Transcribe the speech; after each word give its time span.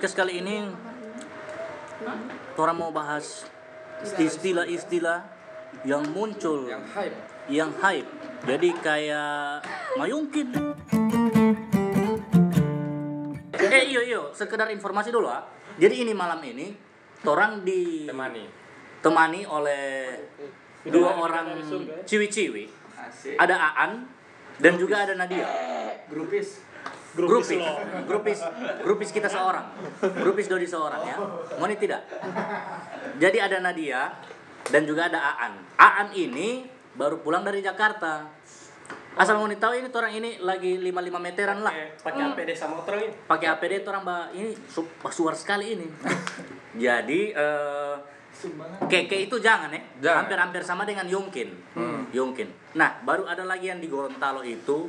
Podcast 0.00 0.16
kali 0.16 0.40
ini 0.40 0.64
Orang 2.56 2.80
mau 2.80 2.88
bahas 2.88 3.44
istilah-istilah 4.00 5.28
yang 5.84 6.08
muncul 6.16 6.64
yang 6.72 6.80
hype. 6.88 7.16
yang 7.52 7.68
hype. 7.84 8.08
Jadi 8.48 8.80
kayak 8.80 9.60
mayungkin. 10.00 10.56
Eh 13.60 13.92
iyo 13.92 14.00
iyo. 14.00 14.32
Sekedar 14.32 14.72
informasi 14.72 15.12
dulu 15.12 15.28
ah. 15.28 15.44
Jadi 15.76 16.08
ini 16.08 16.16
malam 16.16 16.40
ini 16.48 16.72
orang 17.28 17.60
temani. 17.60 18.48
ditemani 19.04 19.44
oleh 19.52 20.16
dua 20.88 21.12
orang 21.12 21.60
ciwi-ciwi. 22.08 22.64
Ada 23.36 23.76
Aan 23.76 24.08
dan 24.64 24.80
juga 24.80 25.04
ada 25.04 25.12
Nadia. 25.12 25.44
Grupis 26.08 26.69
grupis 27.14 27.58
grupis. 28.06 28.38
grupis. 28.86 29.08
Kita 29.10 29.26
seorang. 29.26 29.66
Grupis 30.22 30.46
Dodi 30.46 30.66
seorang 30.66 31.02
ya. 31.06 31.16
Mau 31.58 31.66
nih 31.66 31.78
tidak? 31.78 32.06
Jadi 33.18 33.38
ada 33.42 33.56
Nadia 33.58 34.14
dan 34.70 34.82
juga 34.86 35.10
ada 35.10 35.18
Aan. 35.36 35.54
Aan 35.74 36.08
ini 36.14 36.64
baru 36.94 37.18
pulang 37.18 37.42
dari 37.42 37.60
Jakarta. 37.60 38.28
Asal 39.18 39.42
mau 39.42 39.50
tahu 39.50 39.74
ini 39.74 39.90
orang 39.90 40.14
ini 40.14 40.30
lagi 40.38 40.78
55 40.78 41.18
meteran 41.18 41.58
lah. 41.66 41.74
Pakai 41.98 42.22
APD 42.30 42.50
sama 42.54 42.78
motor 42.78 42.94
ini. 42.94 43.10
Pakai 43.26 43.46
APD 43.50 43.82
orang 43.82 44.02
mbak 44.06 44.24
ini 44.38 44.50
su- 44.70 44.94
suar 45.10 45.34
sekali 45.34 45.74
ini. 45.74 45.86
Jadi 46.78 47.34
eh 47.34 47.94
keke 48.86 49.26
itu 49.26 49.36
jangan 49.42 49.74
ya. 49.74 49.82
Jangan. 50.00 50.18
hampir-hampir 50.24 50.62
sama 50.62 50.86
dengan 50.86 51.10
Yungkin. 51.10 51.48
Yungkin. 52.14 52.48
Nah 52.78 53.02
baru 53.02 53.26
ada 53.26 53.42
lagi 53.42 53.66
yang 53.68 53.82
di 53.82 53.90
Gorontalo 53.90 54.46
itu. 54.46 54.86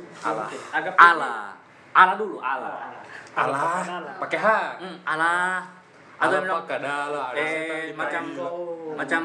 Agak 0.70 0.94
ala 0.96 1.58
ala 1.92 2.12
dulu 2.16 2.36
ala 2.40 2.92
alah. 3.32 4.16
Pakai 4.20 4.38
H. 4.40 4.48
Hmm, 4.80 4.96
ala 5.08 5.32
ada 6.22 6.38
alah 6.38 6.38
yang 6.38 6.44
bilang 6.46 6.62
setan 6.62 6.82
eh 7.34 7.82
di 7.90 7.94
macam 7.96 8.22
macam 8.94 9.22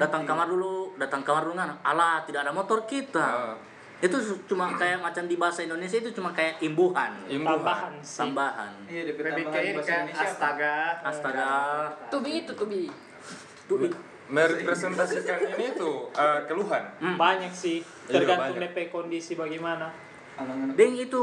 datang 0.00 0.22
kamar 0.26 0.46
dulu 0.48 0.96
datang 0.96 1.20
kamar 1.22 1.42
dulu 1.46 1.54
kan. 1.56 1.70
Ala 1.84 2.24
tidak 2.24 2.48
ada 2.48 2.52
motor 2.52 2.84
kita. 2.88 3.26
Ah. 3.26 3.56
itu 4.02 4.18
cuma 4.50 4.66
kayak 4.74 4.98
macam 4.98 5.30
di 5.30 5.38
bahasa 5.38 5.62
Indonesia 5.62 5.94
itu 5.94 6.10
cuma 6.10 6.34
kayak 6.34 6.58
imbuhan. 6.58 7.22
Imbuhan. 7.30 7.62
Tambahan 7.62 7.94
sih. 8.02 8.18
tambahan. 8.18 8.72
Iya, 8.90 9.02
bahasa 9.14 9.30
kan 9.86 10.02
Indonesia. 10.02 10.26
astaga. 10.26 10.76
Astaga. 11.06 11.50
Tubi 12.10 12.42
itu 12.42 12.52
tubi. 12.58 12.90
tuh 13.70 13.78
merepresentasikan 14.26 15.38
ini 15.54 15.78
tuh 15.78 16.10
eh, 16.18 16.40
keluhan. 16.50 16.82
Banyak 17.14 17.54
sih, 17.54 17.78
Iya, 18.10 18.26
tergantung 18.26 18.58
banyak. 18.58 18.74
DP 18.74 18.90
kondisi 18.90 19.38
bagaimana. 19.38 19.94
Deng 20.74 20.98
itu, 20.98 21.22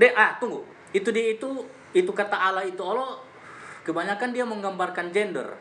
deh 0.00 0.12
ah 0.16 0.40
tunggu, 0.40 0.64
itu 0.96 1.12
dia 1.12 1.36
itu 1.36 1.48
itu 1.92 2.08
kata 2.08 2.32
Allah 2.32 2.64
itu 2.64 2.80
Allah 2.80 3.20
kebanyakan 3.84 4.32
dia 4.32 4.48
menggambarkan 4.48 5.12
gender. 5.12 5.60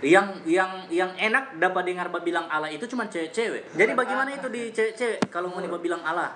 Yang 0.00 0.40
yang 0.48 0.88
yang 0.88 1.12
enak 1.12 1.60
dapat 1.60 1.92
dengar 1.92 2.08
bilang 2.24 2.48
Allah 2.48 2.72
itu 2.72 2.88
cuma 2.88 3.10
cewek-cewek. 3.10 3.76
Jadi 3.76 3.92
bagaimana 3.92 4.32
itu 4.32 4.48
di 4.48 4.72
cewek-cewek 4.72 5.28
kalau 5.28 5.52
mau 5.52 5.60
dibawa 5.60 5.82
bilang 5.82 6.00
Allah? 6.00 6.32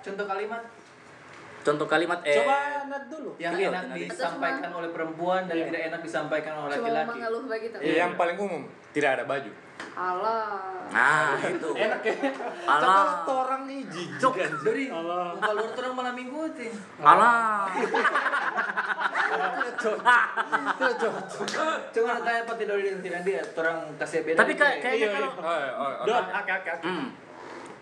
Contoh 0.00 0.24
kalimat 0.24 0.64
Contoh 1.60 1.84
kalimat 1.84 2.18
eh 2.22 2.38
Coba 2.38 2.56
Nat 2.84 3.04
dulu. 3.06 3.30
yang 3.36 3.52
Iya, 3.52 3.68
enak 3.68 3.82
benar. 3.86 3.96
disampaikan 4.00 4.70
oleh 4.72 4.88
perempuan 4.88 5.42
dan 5.44 5.54
Iya. 5.54 5.66
tidak 5.66 5.82
enak 5.86 6.00
disampaikan 6.00 6.54
oleh 6.58 6.74
Cuma 6.74 6.88
laki-laki. 6.88 7.08
mengeluh 7.10 7.42
begitu. 7.44 7.76
Eh, 7.78 7.94
yang 7.96 8.12
paling 8.14 8.36
umum 8.36 8.62
tidak 8.90 9.10
ada 9.14 9.24
baju 9.24 9.52
Allah. 9.94 10.46
Nah, 10.90 11.38
itu. 11.38 11.70
enak 11.86 12.00
ya 12.02 12.14
Allah. 12.66 13.22
orang 13.24 13.62
nih 13.64 13.82
Cuk. 14.16 14.34
Jadi, 14.34 14.84
Allah. 14.90 15.34
buka 15.34 15.50
luar 15.52 15.70
terang 15.72 15.94
malam 15.94 16.14
minggu 16.14 16.40
tuh. 16.50 16.72
Allah. 16.98 17.66
Cuma 21.90 22.12
tanya 22.20 22.40
apa 22.42 22.52
tidak 22.56 22.74
dan 22.76 23.00
tidak 23.00 23.20
dia, 23.22 23.42
orang 23.54 23.78
kasih 23.96 24.20
beda. 24.24 24.38
Tapi 24.38 24.52
kayak 24.54 24.74
Iya, 24.74 24.82
kayaknya 24.82 24.98
iya. 25.04 25.14
kalau 25.14 25.30
oke 25.30 26.06
Dot. 26.06 26.24
oke 26.24 26.52
oke 26.52 26.70
oke 26.72 26.86
hmm, 26.86 27.06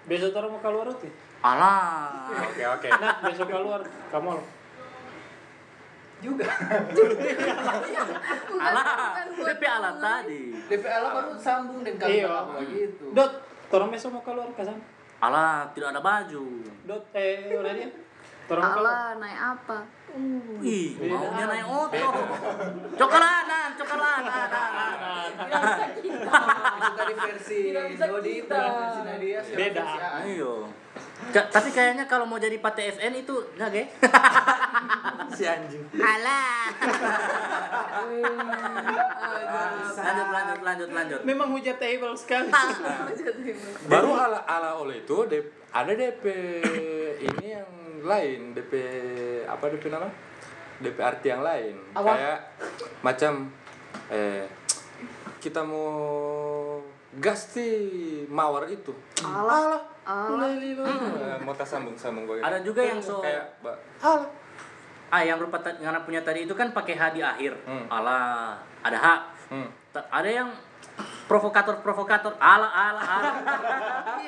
Besok 0.06 0.32
orang 0.34 0.50
mau 0.50 0.60
keluar 0.60 0.86
tuh. 0.92 1.12
Allah. 1.40 2.30
oke 2.30 2.62
oke 2.72 2.88
Nat, 2.90 3.16
besok 3.22 3.46
keluar. 3.46 3.80
Kamu 4.08 4.32
juga. 6.16 6.48
Tapi 9.46 9.66
Allah 9.66 9.92
ngomong. 9.92 10.00
tadi. 10.02 10.42
DPL 10.66 11.04
baru 11.06 11.30
sambung 11.36 11.80
dengan 11.82 12.08
Iya. 12.08 12.24
kalimat 12.24 12.46
begitu. 12.58 13.04
Dot, 13.12 13.32
orang 13.68 13.88
besok 13.92 14.10
mau 14.10 14.22
keluar 14.22 14.48
ke 14.50 14.64
sana. 14.64 14.80
Allah 15.18 15.68
tidak 15.72 15.92
ada 15.92 16.00
baju. 16.00 16.44
Dot, 16.82 17.04
eh, 17.12 17.52
udah 17.52 17.72
dia. 17.72 17.88
Keluar. 18.46 18.64
Allah 18.72 19.00
naik 19.18 19.38
apa? 19.38 19.78
Ih, 20.62 20.96
maunya 21.02 21.44
naik 21.44 21.66
oto. 21.66 22.08
Tadi 26.96 27.12
versi 27.14 27.58
Tidak 27.66 27.84
bisa 27.92 28.04
Dodi, 28.08 28.32
kita. 28.40 28.56
versi 28.56 29.00
Nadia, 29.02 29.38
siapa 29.42 29.58
Beda. 29.58 29.84
versi. 29.84 30.30
Ayo. 30.32 30.52
Ka- 31.16 31.48
tapi 31.48 31.72
kayaknya 31.72 32.04
kalau 32.04 32.28
mau 32.28 32.36
jadi 32.36 32.60
Pate 32.60 32.92
FN 32.92 33.16
itu 33.16 33.32
enggak, 33.56 33.68
Ge? 33.72 33.84
si 35.36 35.48
anjing 35.48 35.80
Alah. 35.96 36.68
lanjut, 39.96 40.28
lanjut, 40.28 40.60
lanjut, 40.60 40.90
lanjut. 40.92 41.20
Memang 41.24 41.48
hujatable 41.52 42.12
sekali. 42.14 42.52
baru 43.92 44.12
ala 44.12 44.44
ala 44.44 44.76
oleh 44.76 45.02
itu 45.02 45.24
ada 45.72 45.92
DP 45.92 46.24
ini 47.20 47.46
yang 47.48 47.70
lain 48.04 48.52
DP 48.52 48.72
apa 49.48 49.64
DP 49.72 49.88
nama 49.88 50.08
DP 50.78 50.98
arti 51.00 51.26
yang 51.28 51.40
lain 51.40 51.74
Apa? 51.92 52.12
kayak 52.12 52.38
macam 53.00 53.48
eh 54.12 54.44
kita 55.40 55.64
mau 55.64 55.88
gas 57.16 57.56
di 57.56 57.68
mawar 58.28 58.68
itu 58.68 58.92
Allah. 59.24 59.95
Allah. 60.06 60.48
Eh, 60.54 61.38
mau 61.42 61.50
tas 61.52 61.66
sambung 61.66 61.98
sambung 61.98 62.30
gue 62.30 62.38
Ada 62.38 62.62
juga 62.62 62.86
yang 62.86 63.02
so 63.02 63.18
kayak 63.18 63.58
ah 65.06 65.22
yang 65.22 65.38
rupa 65.38 65.62
anak 65.62 66.02
punya 66.02 66.22
tadi 66.22 66.46
itu 66.46 66.54
kan 66.54 66.74
pakai 66.74 66.94
H 66.98 67.02
di 67.14 67.22
akhir. 67.22 67.54
Hmm. 67.62 67.86
Alah, 67.86 68.58
ada 68.82 68.98
H. 68.98 69.06
hmm. 69.54 69.68
Ada 69.94 70.30
yang 70.30 70.48
provokator-provokator 71.26 72.38
ala 72.38 72.68
ala 72.70 73.02
ala. 73.02 73.30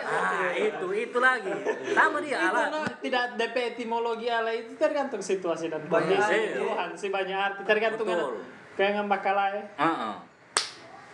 ah, 0.02 0.50
itu 0.54 0.86
itu 0.94 1.18
lagi. 1.18 1.50
Sama 1.94 2.18
dia 2.22 2.38
Itu 2.38 2.46
ala. 2.50 2.62
no, 2.70 2.80
tidak 3.02 3.24
DP 3.38 3.56
etimologi 3.74 4.26
ala 4.30 4.50
itu 4.50 4.74
tergantung 4.74 5.22
situasi 5.22 5.70
dan 5.70 5.82
Banyak 5.86 6.18
kondisi. 6.18 6.38
Tuhan 6.58 6.88
sih 6.98 7.10
banyak 7.10 7.38
arti 7.38 7.62
tergantung 7.66 8.06
Betul. 8.06 8.42
kayak 8.74 8.98
ngambakala 8.98 9.44
ya. 9.54 9.64
Heeh. 9.78 10.14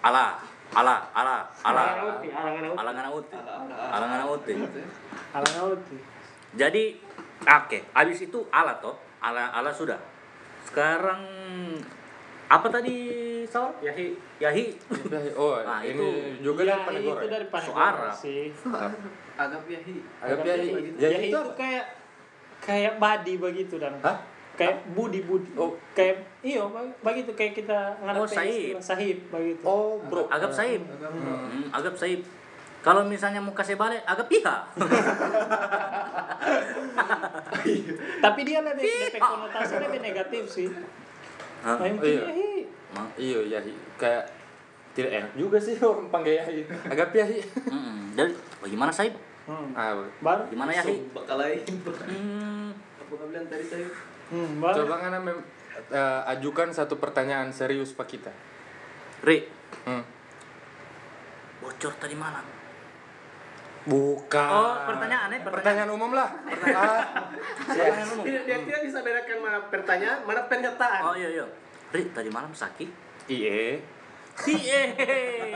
Ala, 0.05 0.37
ala, 0.73 0.97
ala, 1.13 1.45
ala. 1.61 1.83
alang-alang 2.75 3.13
uti. 3.13 3.37
Alangan 3.93 4.25
uti. 4.33 4.53
Alangan 5.31 5.63
uti. 5.71 5.97
Jadi 6.55 6.85
oke, 7.43 7.79
habis 7.93 8.19
itu 8.23 8.39
ala 8.49 8.73
toh. 8.81 8.97
Ala 9.21 9.53
ala 9.53 9.69
sudah. 9.69 10.01
Sekarang 10.65 11.21
apa 12.45 12.67
tadi 12.69 12.97
Saul? 13.45 13.73
Yahi. 13.81 14.17
Yahi. 14.39 14.65
oh 15.35 15.61
Nah, 15.65 15.81
ini 15.81 15.97
itu- 15.97 16.53
juga 16.53 16.63
ya, 16.65 16.77
dari 16.77 16.85
Panegoro 16.85 17.17
itu 17.17 17.27
ya? 17.27 17.33
dari 17.33 17.47
Panegoro 17.49 17.77
Suara. 17.77 18.11
sih. 18.13 18.45
Agak 19.35 19.63
yahi. 19.67 19.97
Agak 20.23 20.45
ya, 20.45 20.55
Jadi, 20.55 20.67
ya, 20.97 21.09
ya 21.09 21.19
itu 21.19 21.29
itu 21.33 21.41
kayak 21.57 21.87
kayak 22.61 22.95
body 22.97 23.35
begitu 23.37 23.75
dan 23.77 23.97
Hah? 24.01 24.17
Kayak 24.55 24.87
budi 24.91 25.21
budi 25.21 25.51
Oh. 25.53 25.75
kayak 25.93 26.23
iyo 26.41 26.67
bag- 26.69 26.95
begitu 27.03 27.31
kayak 27.33 27.55
kita 27.55 27.75
Oh, 27.97 28.05
ngarep 28.05 28.23
sahib. 28.29 28.55
istilah 28.71 28.85
sahib 28.87 29.17
begitu 29.29 29.63
oh 29.63 29.99
bro 30.01 30.27
Agap 30.29 30.51
saib. 30.51 30.83
Hmm, 30.87 31.67
agap 31.71 31.95
saib. 31.95 32.23
Kalau 32.81 33.01
misalnya 33.03 33.41
mau 33.41 33.51
kasih 33.51 33.75
balik, 33.75 34.05
agak 34.05 34.29
piha. 34.29 34.57
tapi 38.21 38.41
dia 38.43 38.61
lebih 38.61 38.85
lebih 38.85 39.21
konotasi 39.21 39.75
lebih 39.79 40.01
negatif 40.01 40.45
sih 40.47 40.69
Hah? 41.61 41.81
Nah, 41.81 41.89
Iya. 41.97 42.23
ya, 42.23 43.03
iya 43.17 43.39
ya 43.49 43.59
kayak 43.97 44.29
tidak 44.93 45.11
enak 45.17 45.33
juga 45.35 45.57
sih 45.57 45.75
orang 45.81 46.07
panggil 46.09 46.37
Yahi 46.37 46.61
agak 46.87 47.11
Yahi 47.11 47.41
Mm-mm. 47.67 48.15
Jadi 48.15 48.31
bagaimana 48.61 48.93
saib? 48.93 49.17
hmm. 49.45 49.73
ah, 49.73 49.97
baru 50.21 50.43
Gimana 50.47 50.71
Yahi? 50.73 50.97
Bakal 51.11 51.37
lain. 51.37 51.61
Hmm, 52.07 52.71
Apa 52.97 53.13
kau 53.13 53.27
bilang 53.27 53.49
tadi 53.49 53.65
saya? 53.65 53.89
Hmm, 54.29 54.53
baru 54.59 54.75
coba 54.81 54.95
kan 54.99 55.13
mem- 55.19 55.47
eh, 55.91 56.21
ajukan 56.31 56.69
satu 56.71 56.97
pertanyaan 56.97 57.51
serius 57.51 57.91
pak 57.91 58.09
kita 58.09 58.33
Ri, 59.21 59.49
hmm. 59.85 60.05
bocor 61.59 61.93
tadi 61.97 62.13
malam. 62.13 62.45
bukan 63.85 64.49
Oh, 64.49 64.75
pertanyaannya 64.85 65.41
pertanyaan. 65.41 65.55
pertanyaan 65.85 65.91
umum 65.91 66.11
lah 66.13 66.29
ah, 66.73 67.01
Pertanyaan 67.65 68.09
umum. 68.13 68.25
Dia, 68.25 68.41
dia 68.43 68.57
tidak 68.59 68.81
bisa 68.83 68.99
bedakan 69.01 69.39
mana 69.41 69.59
pertanyaan, 69.69 70.19
mana 70.23 70.41
pernyataan. 70.45 71.01
Oh 71.03 71.13
iya 71.13 71.29
iya. 71.31 71.47
Ri, 71.89 72.09
tadi 72.11 72.29
malam 72.29 72.53
sakit? 72.53 72.89
iye 73.27 73.81
Iya, 74.45 74.83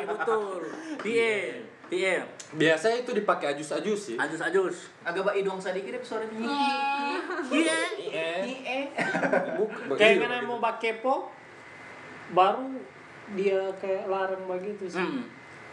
betul. 0.06 0.64
Iya. 1.03 1.67
Iya, 1.88 2.20
Biasa 2.50 2.93
itu 2.94 3.12
dipakai 3.12 3.52
ajus-ajus 3.52 4.00
sih. 4.06 4.17
ajus-ajus. 4.17 4.88
Agak 5.02 5.20
bak 5.23 5.35
idong 5.35 5.56
sedikit 5.56 5.88
deh 5.90 6.00
suara 6.00 6.25
ini. 6.26 6.44
Iya. 7.50 7.79
Iya. 8.00 8.29
Buk- 9.56 9.73
Kayak 9.94 10.11
iya, 10.11 10.20
mana 10.20 10.37
begitu. 10.38 10.49
mau 10.49 10.58
pakai 10.58 10.90
kepo, 10.94 11.14
baru 12.31 12.76
dia 13.31 13.61
kayak 13.75 14.05
larang 14.06 14.44
begitu 14.46 14.85
sih. 14.87 14.96
Hmm. 14.99 15.25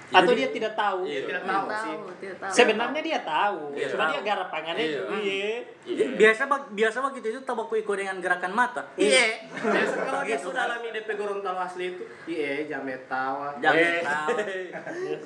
Atau 0.06 0.22
Jadi- 0.28 0.38
dia 0.38 0.50
tidak 0.52 0.74
tahu. 0.76 1.00
Iya. 1.04 1.20
Tidak 1.20 1.42
Tidak 1.42 1.50
tahu 1.50 1.66
sih. 1.66 1.74
tahu, 1.90 2.02
tidak 2.22 2.38
tahu. 2.38 2.52
Sebenarnya 2.54 3.02
dia 3.02 3.20
tahu, 3.22 3.60
Iya, 3.74 3.88
cuma 3.90 3.98
tahu. 4.00 4.12
dia 4.12 4.22
garapangannya 4.24 4.86
Iya. 4.86 5.02
iya. 5.18 5.54
Iya. 5.84 6.06
Biasa 6.16 6.42
bag- 6.46 6.70
biasa 6.72 6.98
begitu 7.02 7.28
itu 7.28 7.42
tabak 7.42 7.72
ikut 7.72 7.96
dengan 7.96 8.18
gerakan 8.20 8.52
mata. 8.52 8.82
Iya. 8.96 9.26
Biasa 9.50 9.96
kalau 10.06 10.22
dia 10.22 10.38
sudah 10.38 10.62
alami 10.64 10.88
DP 10.92 11.10
Gorontalo 11.12 11.60
asli 11.60 11.86
itu, 11.92 12.04
iya 12.26 12.52
jamet 12.68 13.02
tawa. 13.06 13.58
Jangan 13.58 13.82
Eh. 13.82 14.02
tahu. 14.04 14.38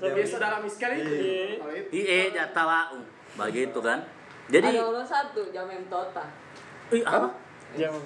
Dia 0.16 0.26
sudah 0.26 0.48
alami 0.50 0.70
sekali 0.70 0.96
itu. 0.98 1.14
Iya. 1.14 1.44
Iya, 1.92 2.18
jatawa. 2.34 2.96
Begitu 3.38 3.80
kan. 3.80 4.00
Jadi 4.48 4.66
Ada 4.66 4.82
orang 4.82 5.06
satu, 5.06 5.42
Jamem 5.50 5.86
Tota. 5.86 6.24
Ih, 6.90 7.04
apa? 7.04 7.30
Jangan. 7.76 8.02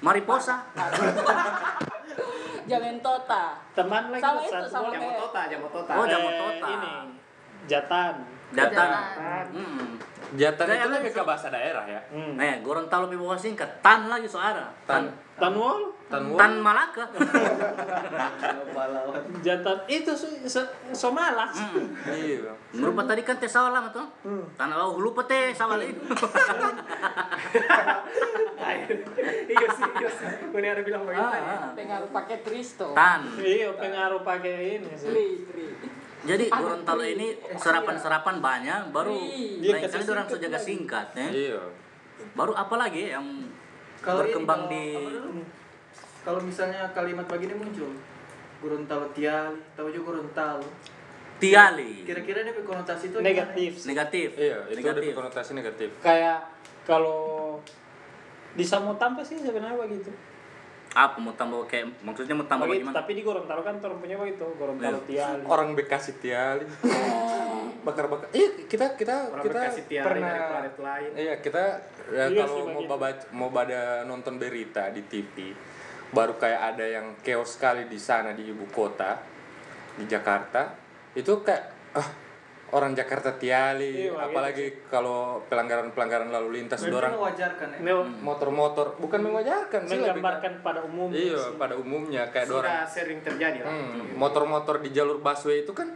Mariposa. 0.00 0.66
Jamem 2.72 2.96
Tota. 3.04 3.44
Teman 3.76 4.02
lagi 4.08 4.22
Sama 4.24 4.40
itu, 4.48 4.64
sama 4.72 4.88
Eh, 4.88 4.92
Jamotota, 4.96 5.40
Jamotota. 5.52 5.92
Oh, 5.92 6.04
eh, 6.04 6.08
Jamotota. 6.08 6.68
Ini 6.72 6.92
Jatan. 7.68 8.14
Jatan. 8.52 8.88
Jatan. 10.32 10.64
Hmm. 10.68 10.80
Itu 10.80 10.88
lebih 10.88 11.12
ke 11.12 11.22
bahasa 11.24 11.52
daerah 11.52 11.84
ya. 11.84 12.00
Hmm. 12.12 12.40
Eh, 12.40 12.60
Gorontalo 12.64 13.08
pi 13.08 13.16
bawa 13.16 13.36
singkat. 13.36 13.68
Tan 13.84 14.08
lagi 14.08 14.28
soara. 14.28 14.72
Tan. 14.88 15.12
Tanwol, 15.32 15.90
Tan 16.06 16.38
Tan 16.38 16.60
Malaka. 16.62 17.02
Jatan 19.44 19.78
itu 19.90 20.12
so, 20.14 20.28
so, 20.46 20.60
so 20.92 21.10
malas. 21.10 21.56
Hmm. 21.56 21.88
Iya. 22.06 22.52
Merupa 22.76 23.02
tadi 23.08 23.24
kan 23.26 23.40
teh 23.40 23.50
sawal 23.50 23.72
lama 23.74 23.90
tuh. 23.90 24.06
Hmm. 24.22 24.44
Tanah 24.54 24.86
oh, 24.86 25.02
lupa 25.02 25.26
teh 25.26 25.50
sawal 25.56 25.82
itu. 25.82 26.04
Iya 29.52 29.68
sih, 29.68 29.84
iya 30.00 30.10
sih. 30.10 30.28
Ini 30.48 30.68
ada 30.70 30.82
bilang 30.86 31.02
begitu. 31.04 31.20
Ah, 31.20 31.36
ah. 31.36 31.70
Pengaruh 31.76 32.08
pakai 32.08 32.40
Tristo. 32.40 32.96
Tan. 32.96 33.20
Iya, 33.36 33.76
pengaruh 33.76 34.24
pakai 34.24 34.80
ini 34.80 34.92
sih. 34.96 35.12
Tri, 35.12 35.26
Tri. 35.44 35.64
Jadi 36.22 36.44
Gorontalo 36.46 37.02
ini 37.02 37.26
serapan-serapan 37.52 38.38
banyak, 38.38 38.80
baru 38.94 39.18
lain 39.58 39.82
kali 39.82 40.06
orang 40.06 40.22
singkat 40.22 40.30
sudah 40.30 40.38
jaga 40.38 40.54
lagi. 40.54 40.66
singkat 40.66 41.06
ya. 41.12 41.28
Iya. 41.28 41.62
Baru 42.32 42.52
apa 42.54 42.74
lagi 42.78 43.10
yang 43.10 43.26
Kalau 43.98 44.22
ini, 44.22 44.30
berkembang 44.30 44.60
kalau- 44.62 44.70
di? 44.70 44.84
Kalau 46.22 46.40
misalnya 46.40 46.86
kalimat 46.94 47.26
begini 47.26 47.58
muncul, 47.58 47.90
Gorontalo 48.62 49.10
Tiali, 49.10 49.58
tahu 49.74 49.90
juga 49.90 50.14
Gorontalo. 50.14 50.66
Tiali. 51.42 52.06
Kira-kira 52.06 52.46
dia 52.46 52.54
konotasi 52.54 53.10
itu 53.10 53.18
Negatif. 53.18 53.82
Negatif. 53.82 54.28
Iya, 54.38 54.58
itu 54.70 54.78
ada 54.78 54.94
negatif. 54.94 55.10
konotasi 55.10 55.50
negatif. 55.58 55.90
Kayak 55.98 56.38
kalau 56.86 57.58
di 58.54 58.62
Samutamba 58.62 59.26
sih 59.26 59.42
sebenarnya 59.42 59.74
begitu. 59.74 60.14
Apa 60.92 61.16
mau 61.24 61.32
tambah 61.32 61.64
kayak 61.64 61.88
maksudnya 62.04 62.36
mau 62.36 62.44
tambah 62.44 62.68
bagaimana? 62.68 63.00
tapi 63.00 63.16
di 63.16 63.22
Gorontalo 63.24 63.64
kan 63.64 63.80
orang 63.80 63.98
punya 64.04 64.16
begitu, 64.20 64.44
Gorontalo 64.60 65.00
Iya. 65.08 65.08
Tiali. 65.08 65.44
Orang 65.48 65.72
Bekasi 65.72 66.20
Tiali. 66.20 66.64
Bakar-bakar. 67.82 68.28
Iya, 68.30 68.48
kita 68.68 68.94
kita 68.94 69.32
Orang 69.32 69.42
kita 69.42 69.58
berkasih 69.58 69.84
tiari 69.90 70.06
pernah 70.06 70.30
dari 70.30 70.44
planet 70.46 70.76
lain. 70.78 71.10
Iya, 71.18 71.34
kita 71.42 71.64
ya, 72.14 72.24
Iya 72.30 72.44
kalau 72.46 72.54
sih, 72.54 72.86
mau 72.86 72.98
baca 73.00 73.24
mau 73.34 73.48
pada 73.50 73.80
nonton 74.06 74.34
berita 74.38 74.92
di 74.94 75.02
TV, 75.08 75.50
baru 76.14 76.38
kayak 76.38 76.60
ada 76.76 76.86
yang 76.86 77.06
chaos 77.26 77.58
sekali 77.58 77.90
di 77.90 77.98
sana 77.98 78.30
di 78.36 78.46
ibu 78.46 78.68
kota 78.70 79.18
di 79.98 80.04
Jakarta. 80.06 80.76
Itu 81.16 81.42
kayak 81.42 81.64
ah 81.98 82.08
orang 82.72 82.96
Jakarta 82.96 83.36
Tiali, 83.36 84.08
Iya, 84.08 84.10
begitu 84.10 84.32
apalagi 84.32 84.66
kalau 84.88 85.44
pelanggaran-pelanggaran 85.46 86.32
lalu 86.32 86.48
lintas 86.56 86.80
Berarti 86.80 86.96
orang 86.96 87.12
mewajarkan 87.14 87.68
ya. 87.68 87.78
Ini 87.78 87.92
motor-motor 88.24 88.86
bukan 88.96 89.20
ke- 89.68 89.84
menggambarkan 89.84 90.52
pada 90.64 90.80
umumnya 90.80 91.20
Iya, 91.20 91.36
sih. 91.38 91.54
pada 91.60 91.74
umumnya 91.76 92.22
kayak 92.32 92.48
orang 92.48 92.72
Sudah 92.72 92.88
sering 92.88 93.20
terjadi 93.20 93.58
lah. 93.60 93.68
Hmm, 93.70 94.16
motor-motor 94.16 94.80
di 94.80 94.88
jalur 94.88 95.20
busway 95.20 95.62
itu 95.62 95.72
kan 95.72 95.92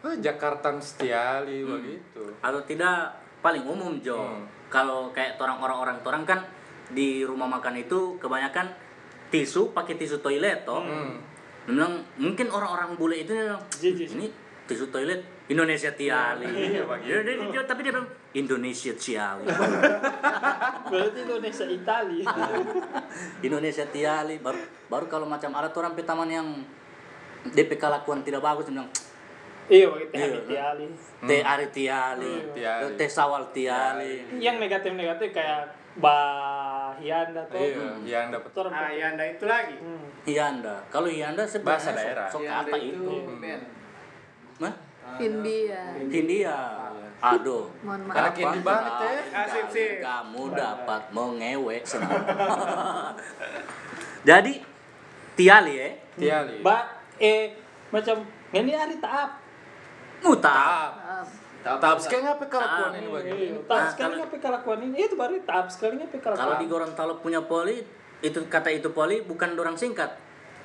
ah, 0.00 0.14
Jakarta 0.16 0.70
Setiali 0.78 1.66
begitu. 1.66 2.22
Atau 2.38 2.62
tidak 2.62 3.10
paling 3.42 3.66
umum 3.66 3.98
Jo. 3.98 4.22
Hmm. 4.22 4.46
Kalau 4.66 5.10
kayak 5.10 5.34
orang 5.36 5.58
orang-orang 5.58 5.98
orang 6.00 6.22
kan 6.22 6.40
di 6.86 7.26
rumah 7.26 7.50
makan 7.50 7.74
itu 7.76 8.14
kebanyakan 8.16 8.70
tisu 9.26 9.74
pakai 9.74 9.98
tisu 9.98 10.22
toilet 10.22 10.62
toh. 10.62 10.86
Hmm. 10.86 11.18
Bilang 11.66 11.98
mungkin 12.14 12.46
orang-orang 12.46 12.94
bule 12.94 13.18
itu 13.18 13.34
ini 13.82 14.30
tisu 14.66 14.90
toilet 14.90 15.22
Indonesia 15.46 15.88
Tiali. 15.88 16.42
Iya, 16.44 16.82
begitu. 16.82 17.06
Ya, 17.08 17.18
dia- 17.22 17.38
dia- 17.54 17.64
tapi 17.64 17.80
dia 17.80 17.92
bilang 17.92 18.10
Indonesia 18.32 18.92
Tiali. 18.92 19.46
Berarti 20.90 21.18
Indonesia 21.20 21.64
Itali. 21.64 22.20
Indonesia 23.46 23.84
Tiali 23.86 24.36
baru 24.38 24.58
baru 24.86 25.06
kalau 25.06 25.26
macam 25.26 25.50
ada 25.52 25.70
orang 25.70 25.94
taman 25.96 26.28
yang 26.28 26.48
DP 27.46 27.74
kelakuan 27.76 28.20
tidak 28.20 28.42
bagus 28.42 28.66
bilang 28.66 28.90
iya, 29.66 29.86
begitu 29.86 30.10
Iya, 30.12 30.26
Hamid 30.28 30.44
Tiali. 30.46 30.86
teh 31.22 31.40
Ari 31.42 31.66
Tiali, 31.70 32.34
teh 32.94 33.06
Sawal 33.08 33.50
Tiali. 33.50 34.22
Yang 34.36 34.56
negatif-negatif 34.60 35.30
kayak 35.32 35.62
Bahianda 35.96 37.42
tuh. 37.48 37.56
Iya, 37.56 37.86
yang 38.04 38.26
dapat 38.28 38.50
Itu 38.50 38.58
orang 38.60 38.72
Ah, 38.72 38.90
iya, 38.90 39.04
anda 39.10 39.24
itu 39.24 39.44
lagi. 39.44 39.74
Hmm. 39.74 40.06
Hianda. 40.22 40.76
Kalau 40.86 41.08
Hianda 41.08 41.42
Bahasa 41.42 41.56
sebenarnya 41.90 41.96
daerah. 41.96 42.28
sok, 42.28 42.40
ada 42.44 42.76
itu? 42.76 43.12
band. 43.32 43.62
Hah? 44.60 44.74
India. 45.16 45.80
Hindia. 45.96 46.56
Aduh. 47.16 47.72
Mohon 47.80 48.00
maaf. 48.08 48.16
Anak 48.20 48.32
banget 48.60 48.92
ya. 49.00 49.10
Ah, 49.32 49.46
sip, 49.48 49.66
sip. 49.72 49.92
Kamu 50.00 50.52
dapat 50.52 51.02
mengewek 51.10 51.82
senang. 51.82 52.12
Jadi 54.28 54.52
Tiali 55.36 55.72
ya. 55.76 55.88
Tiali. 56.16 56.60
Ba 56.60 56.84
eh 57.16 57.56
macam 57.88 58.24
ini 58.50 58.72
hari 58.72 58.96
taap. 58.98 59.40
Tahap. 60.20 60.92
Maaf. 60.96 61.28
Tahap 61.66 61.98
sekali 61.98 62.22
ngapa 62.24 62.44
kelakuan 62.46 62.88
Ah, 62.88 62.94
ini 62.94 63.04
Iya, 63.04 63.12
bagi? 63.12 63.38
taap 63.66 63.76
Nah, 63.76 63.86
sekali 63.90 64.14
kalau- 64.14 64.24
apa 64.24 64.36
kelakuan 64.38 64.78
ini? 64.82 64.96
Itu 65.02 65.14
baru 65.14 65.34
taap 65.44 65.66
sekali 65.68 65.94
apa 65.98 66.16
kelakuan. 66.16 66.40
Kalau 66.40 66.54
di 66.56 66.66
Gorontalo 66.66 67.12
punya 67.20 67.40
poli, 67.42 67.76
itu 68.22 68.38
kata 68.46 68.70
itu 68.70 68.88
poli 68.90 69.20
bukan 69.20 69.50
dorang 69.52 69.76
singkat. 69.76 70.14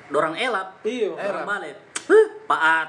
Dorang 0.08 0.32
elap. 0.34 0.80
Iya. 0.82 1.12
Dorang 1.12 1.44
balik. 1.44 1.76
Huh, 2.04 2.26
Paat. 2.44 2.88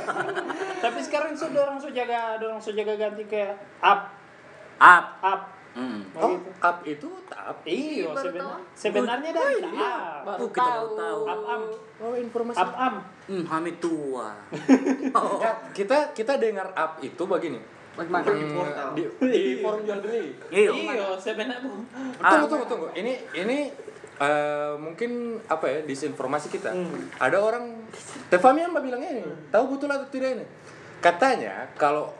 Tapi 0.82 0.98
sekarang 0.98 1.32
sudah 1.32 1.60
orang 1.62 1.78
sudah 1.78 1.94
jaga, 1.94 2.18
orang 2.38 2.56
sudah 2.56 2.76
jaga 2.78 2.94
ganti 2.98 3.24
ke 3.24 3.44
up, 3.78 4.00
Up. 4.76 5.06
up. 5.20 5.42
Hmm. 5.70 6.02
Oh, 6.12 6.34
Begitu. 6.34 6.50
up 6.58 6.76
itu 6.82 7.08
tahap. 7.24 7.56
Iya, 7.62 8.10
baru 8.10 8.24
sebenar, 8.26 8.42
tahu. 8.42 8.74
sebenarnya 8.74 9.30
dari 9.30 9.56
taap. 9.62 10.20
Baru 10.26 10.40
Oh, 10.40 10.48
kita 10.50 10.66
tahu. 10.66 10.88
tahu. 10.96 11.20
Up 11.22 11.42
am, 11.46 11.62
Oh, 12.00 12.14
informasi. 12.16 12.58
up 12.58 12.72
am. 12.74 12.94
Hmm, 13.24 13.44
Hamid 13.46 13.76
tua. 13.78 14.28
Ya, 15.40 15.52
kita 15.70 15.98
kita 16.10 16.32
dengar 16.36 16.72
up 16.72 16.98
itu 16.98 17.22
begini. 17.22 17.60
Bagaimana? 17.92 18.24
Hmm, 18.24 18.94
di, 18.94 19.02
di 19.20 19.42
forum 19.58 19.82
jual 19.82 20.00
beli. 20.00 20.32
Iya. 20.48 20.70
Iya, 20.72 21.06
sebenarnya 21.14 21.58
Tunggu, 22.18 22.46
tunggu, 22.48 22.66
tunggu. 22.66 22.86
Ini 22.92 23.12
ini 23.36 23.58
eh, 24.16 24.72
mungkin 24.74 25.10
apa 25.44 25.66
ya 25.68 25.78
disinformasi 25.82 26.50
kita. 26.50 26.70
Ada 27.16 27.38
orang 27.38 27.79
Tefami 28.28 28.60
yang 28.60 28.72
bilangnya 28.72 29.10
ini. 29.16 29.22
Tahu 29.50 29.64
betul 29.74 29.90
atau 29.90 30.06
tidak 30.08 30.38
ini? 30.38 30.44
Katanya 31.00 31.66
kalau 31.74 32.12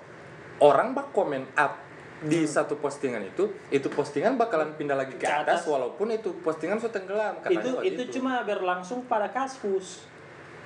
orang 0.58 0.92
bak 0.92 1.12
komen 1.12 1.44
up 1.54 1.76
di 2.20 2.44
satu 2.44 2.76
postingan 2.76 3.24
itu, 3.24 3.48
itu 3.70 3.88
postingan 3.88 4.36
bakalan 4.36 4.76
pindah 4.76 4.92
lagi 4.92 5.16
ke 5.16 5.24
Ke 5.24 5.32
atas, 5.40 5.64
atas. 5.64 5.70
walaupun 5.70 6.12
itu 6.12 6.36
postingan 6.44 6.76
sudah 6.76 6.92
tenggelam. 6.92 7.40
Katanya 7.40 7.60
itu 7.60 7.70
begitu. 7.74 7.92
itu 7.96 8.20
cuma 8.20 8.44
berlangsung 8.44 9.08
pada 9.08 9.28
kasus. 9.28 10.04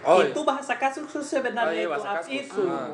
Oh, 0.03 0.21
itu 0.21 0.37
bahasa 0.45 0.75
kasus 0.77 1.07
sebenarnya 1.23 1.65
Oh, 1.65 1.73
iya, 1.73 1.87
itu 1.87 1.93
bahasa 1.95 2.09
up 2.11 2.17
kasus. 2.21 2.35
itu. 2.35 2.63
Ah. 2.67 2.91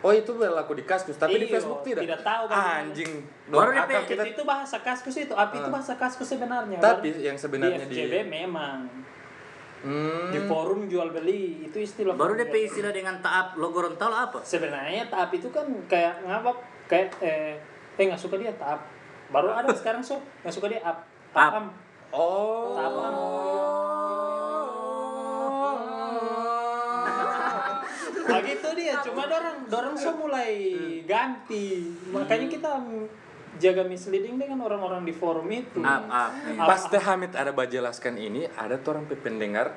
Oh 0.00 0.12
itu 0.16 0.32
berlaku 0.32 0.72
di 0.72 0.84
kaskus, 0.88 1.20
tapi 1.20 1.36
di 1.36 1.44
Iya, 1.44 1.60
Facebook 1.60 1.84
tidak. 1.84 2.02
tidak 2.08 2.20
tahu 2.24 2.44
kan. 2.48 2.88
Anjing. 2.88 3.12
Baru 3.52 3.70
akal 3.76 4.02
kita. 4.08 4.22
Itu 4.24 4.42
bahasa 4.48 4.80
kaskus 4.80 5.16
itu, 5.18 5.34
up 5.36 5.52
itu 5.52 5.60
Ah. 5.60 5.68
bahasa 5.68 5.92
kaskus 5.92 6.24
sebenarnya. 6.26 6.80
Tapi 6.80 7.08
yang 7.20 7.36
sebenarnya 7.36 7.84
di 7.84 7.92
di, 7.92 8.08
FJB 8.08 8.24
memang 8.24 8.88
Hmm. 9.80 10.28
di 10.28 10.36
forum 10.44 10.84
jual 10.92 11.08
beli 11.08 11.64
itu 11.64 11.80
istilah. 11.80 12.12
Baru 12.12 12.36
DP 12.36 12.52
beli. 12.52 12.68
istilah 12.68 12.92
dengan 12.92 13.16
taap 13.24 13.56
lo 13.56 13.72
Gorontalo 13.72 14.12
apa? 14.12 14.44
Sebenarnya 14.44 15.08
taap 15.08 15.32
itu 15.32 15.48
kan 15.48 15.64
kayak 15.88 16.20
ngapa 16.20 16.52
kayak 16.84 17.16
eh 17.24 17.56
eh 17.96 18.04
nggak 18.04 18.20
suka 18.20 18.36
dia 18.36 18.52
taap. 18.60 18.84
Baru 19.32 19.48
ada 19.48 19.72
sekarang 19.80 20.04
so 20.04 20.20
nggak 20.44 20.52
suka 20.52 20.68
dia. 20.68 20.84
Taap 20.84 21.52
am. 21.56 21.66
Oh. 22.12 22.76
Taap 22.76 22.96
am. 23.00 23.14
Nah 28.30 28.38
gitu 28.46 28.68
dia, 28.78 28.94
cuma 29.02 29.26
dorang 29.26 29.58
dorang 29.66 29.96
so 29.96 30.12
mulai 30.12 30.54
ganti. 31.08 31.88
Makanya 32.12 32.46
kita 32.52 32.70
jaga 33.56 33.82
misleading 33.82 34.36
dengan 34.36 34.60
orang-orang 34.60 35.02
di 35.02 35.10
forum 35.10 35.48
itu. 35.48 35.80
Up. 35.80 36.06
Up. 36.06 36.30
Pas 36.60 36.82
Teh 36.86 37.00
Hamid 37.00 37.34
ada 37.34 37.50
bajelaskan 37.50 38.14
ini, 38.14 38.46
ada 38.52 38.76
tuh 38.76 38.94
orang 38.94 39.10
pendengar 39.10 39.74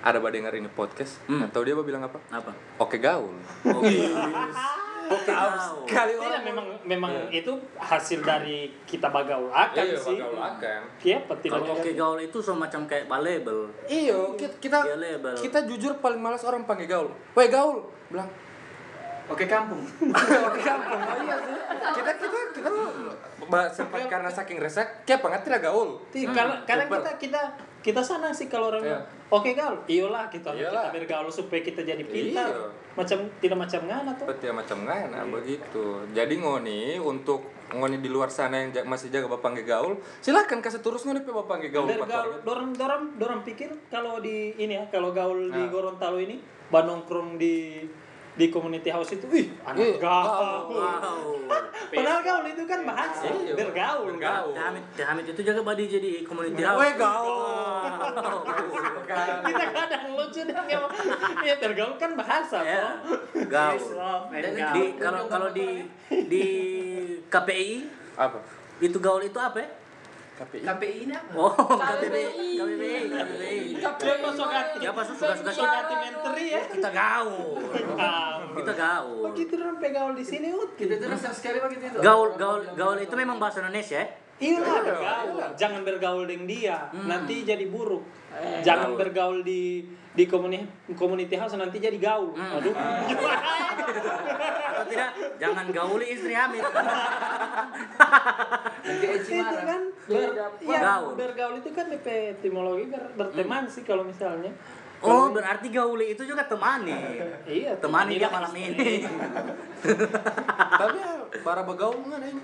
ada 0.00 0.20
dengar 0.20 0.52
ini 0.52 0.68
podcast 0.68 1.16
Hmm. 1.24 1.48
atau 1.48 1.64
dia 1.64 1.72
bilang 1.72 2.04
apa 2.04 2.20
Apa? 2.28 2.52
oke 2.76 3.00
gaul 3.00 3.32
Oke. 3.64 4.04
Oke, 5.04 5.32
kali 5.84 6.16
Tidak, 6.16 6.42
memang 6.44 6.66
memang 6.80 7.12
itu 7.28 7.52
hasil 7.76 8.20
dari 8.20 8.72
kita 8.84 9.08
bagaul 9.08 9.48
akan 9.48 9.84
iya 9.84 9.96
sih. 9.96 10.16
gaul 10.16 10.36
akan 10.36 10.80
Siapa 10.96 11.32
tidak 11.40 11.60
Kalau 11.60 11.76
oke 11.76 11.90
gaul 11.92 12.18
itu 12.20 12.38
semacam 12.40 12.80
kayak 12.84 13.04
balabel. 13.04 13.68
iyo 13.84 14.32
kita 14.36 14.56
kita, 14.60 14.78
label. 14.92 15.36
kita 15.36 15.64
jujur 15.64 16.00
paling 16.00 16.16
malas 16.16 16.40
orang 16.42 16.64
panggil 16.64 16.84
gaul 16.86 17.08
weh 17.32 17.48
gaul 17.48 17.84
bilang 18.08 18.28
Oke 19.24 19.48
kampung. 19.48 19.80
oke 20.48 20.60
gampang 20.60 21.00
oh 21.00 21.18
iya 21.24 21.36
sih 21.40 21.56
kita 21.96 22.10
kita 22.20 22.38
kita 22.52 22.68
bah, 23.48 23.66
sempat 23.72 24.04
karena 24.04 24.28
saking 24.28 24.60
resek 24.60 25.04
kayak 25.08 25.20
banget 25.24 25.40
tidak 25.48 25.60
gaul 25.64 25.96
Ti, 26.12 26.28
kalau 26.28 26.54
kadang 26.64 26.88
super. 26.88 27.00
kita 27.00 27.10
kita 27.16 27.42
kita 27.84 28.00
sana 28.00 28.32
sih 28.32 28.48
kalau 28.48 28.72
orang 28.72 28.80
Iya. 28.84 29.00
oke 29.28 29.50
gaul, 29.52 29.76
iyalah 29.84 30.32
kita 30.32 30.56
Iyalah. 30.56 30.88
kita 30.88 30.96
bergaul 31.04 31.28
supaya 31.28 31.60
kita 31.60 31.84
jadi 31.84 32.00
pintar. 32.00 32.48
Iya. 32.48 32.68
Macam 32.96 33.18
tidak 33.44 33.58
macam 33.60 33.80
ngana 33.84 34.10
tuh. 34.16 34.24
Betul 34.24 34.56
macam 34.56 34.78
ngana 34.88 35.20
begitu. 35.28 35.84
Jadi 36.16 36.34
ngoni 36.40 36.96
untuk 36.96 37.44
ngoni 37.76 38.00
di 38.00 38.08
luar 38.08 38.32
sana 38.32 38.64
yang 38.64 38.72
masih 38.88 39.12
jaga 39.12 39.28
bapak 39.28 39.60
gaul, 39.68 40.00
silakan 40.24 40.64
kasih 40.64 40.80
terus 40.80 41.04
ngoni 41.04 41.20
pe 41.20 41.28
bapak 41.28 41.60
panggil 41.60 41.70
gaul. 41.76 41.88
Bergaul, 41.92 42.40
dorong 42.40 42.72
dorong 42.72 43.04
dorong 43.20 43.40
pikir 43.44 43.68
kalau 43.92 44.16
di 44.16 44.56
ini 44.56 44.80
ya, 44.80 44.84
kalau 44.88 45.12
gaul 45.12 45.52
di 45.52 45.60
Nah. 45.60 45.68
Gorontalo 45.68 46.16
ini, 46.16 46.40
banongkrong 46.72 47.36
di 47.36 47.84
di 48.34 48.50
community 48.50 48.90
house 48.90 49.14
itu, 49.14 49.26
ih, 49.30 49.46
anak 49.62 49.78
Iya, 49.78 49.94
gaul. 50.02 50.74
Wow. 50.74 51.38
Padahal 51.86 52.20
gaul 52.20 52.44
itu 52.50 52.62
kan 52.66 52.80
bahasa, 52.82 53.30
Iya. 53.30 53.54
bergaul. 53.54 54.10
Bergaul. 54.18 54.52
Teh 54.98 55.06
Hamid, 55.06 55.24
itu 55.30 55.40
jaga 55.46 55.62
badi 55.62 55.86
jadi 55.86 56.26
community 56.26 56.62
house. 56.66 56.82
Weh 56.82 56.92
gaul. 56.98 57.86
Kita 59.44 59.64
kadang 59.70 60.02
lucu 60.18 60.40
deh, 60.42 60.54
ya 61.46 61.54
bergaul 61.62 61.94
kan 61.94 62.10
bahasa 62.18 62.58
Ya. 62.58 62.98
toh. 63.06 63.46
Gaul. 63.46 63.86
Dan 64.34 64.52
Di 64.74 64.84
kalau 64.98 65.22
kalau 65.30 65.48
di 65.54 65.86
di 66.10 66.44
KPI 67.30 67.86
Apa? 68.14 68.38
itu 68.80 68.98
gaul 68.98 69.22
itu 69.22 69.38
apa 69.38 69.62
ya? 69.62 69.68
KPI. 70.34 70.66
KPI 70.66 70.96
ini 71.06 71.14
apa? 71.14 71.30
Oh, 71.38 71.54
KPI. 71.54 72.02
KPI. 72.02 72.50
KPI. 72.58 73.02
KPI. 73.06 73.58
Siapa 73.78 74.28
sogati? 74.34 74.76
Siapa 74.82 75.00
suka-suka 75.06 75.50
sih? 75.54 75.62
Sogati 75.62 75.94
menteri 75.94 76.44
ya. 76.50 76.62
Kita 76.66 76.90
gaul. 76.90 77.62
Kita 78.54 78.72
gaul. 78.74 79.22
Oh 79.22 79.30
gitu 79.30 79.54
dong 79.54 79.78
gaul 79.78 80.12
di 80.18 80.26
sini 80.26 80.50
ut. 80.50 80.74
Kita 80.74 80.98
terus 80.98 81.22
sekali 81.30 81.62
begitu 81.62 81.86
itu. 81.86 81.98
Gaul 82.02 82.34
gaul 82.34 82.66
gaul 82.74 82.98
itu 82.98 83.14
memang 83.14 83.38
bahasa 83.38 83.62
Indonesia 83.62 84.02
ya? 84.02 84.08
Iya 84.34 84.58
lah, 84.66 84.82
bergaul. 84.82 85.38
Jangan 85.54 85.80
bergaul 85.86 86.26
dengan 86.26 86.50
dia, 86.50 86.90
Hmm. 86.90 87.06
nanti 87.06 87.46
jadi 87.46 87.70
buruk. 87.70 88.02
Jangan 88.66 88.90
Gaul. 88.90 88.98
bergaul 88.98 89.38
di 89.46 89.86
di 90.10 90.26
community 90.26 90.66
community 90.98 91.38
house 91.38 91.54
nanti 91.54 91.78
jadi 91.78 91.94
gaul. 92.02 92.34
Hmm. 92.34 92.58
Aduh. 92.58 92.74
Atau 94.74 94.84
tidak? 94.90 95.10
Jangan 95.38 95.70
gauli 95.70 96.06
istri 96.10 96.34
Hamid. 96.34 96.66
Itu 98.84 99.40
kan 99.40 99.82
ber, 100.04 100.30
ya, 100.60 100.78
Gaul. 100.84 101.16
bergaul 101.16 101.56
itu 101.56 101.70
kan 101.72 101.88
DP 101.88 102.36
etimologi 102.36 102.84
ber, 102.92 103.02
berteman 103.16 103.64
sih 103.64 103.80
kalau 103.80 104.04
misalnya. 104.04 104.52
Oh, 105.04 105.28
berarti 105.28 105.68
gauli 105.68 106.16
itu 106.16 106.24
juga 106.24 106.48
temani. 106.48 106.96
Iya, 107.44 107.76
Temani 107.76 108.16
dia 108.16 108.32
malam 108.32 108.52
ini. 108.56 109.04
Tapi 110.80 110.96
ya, 110.96 111.12
para 111.44 111.60
begaul 111.60 112.00
ngana 112.08 112.24
ini. 112.24 112.42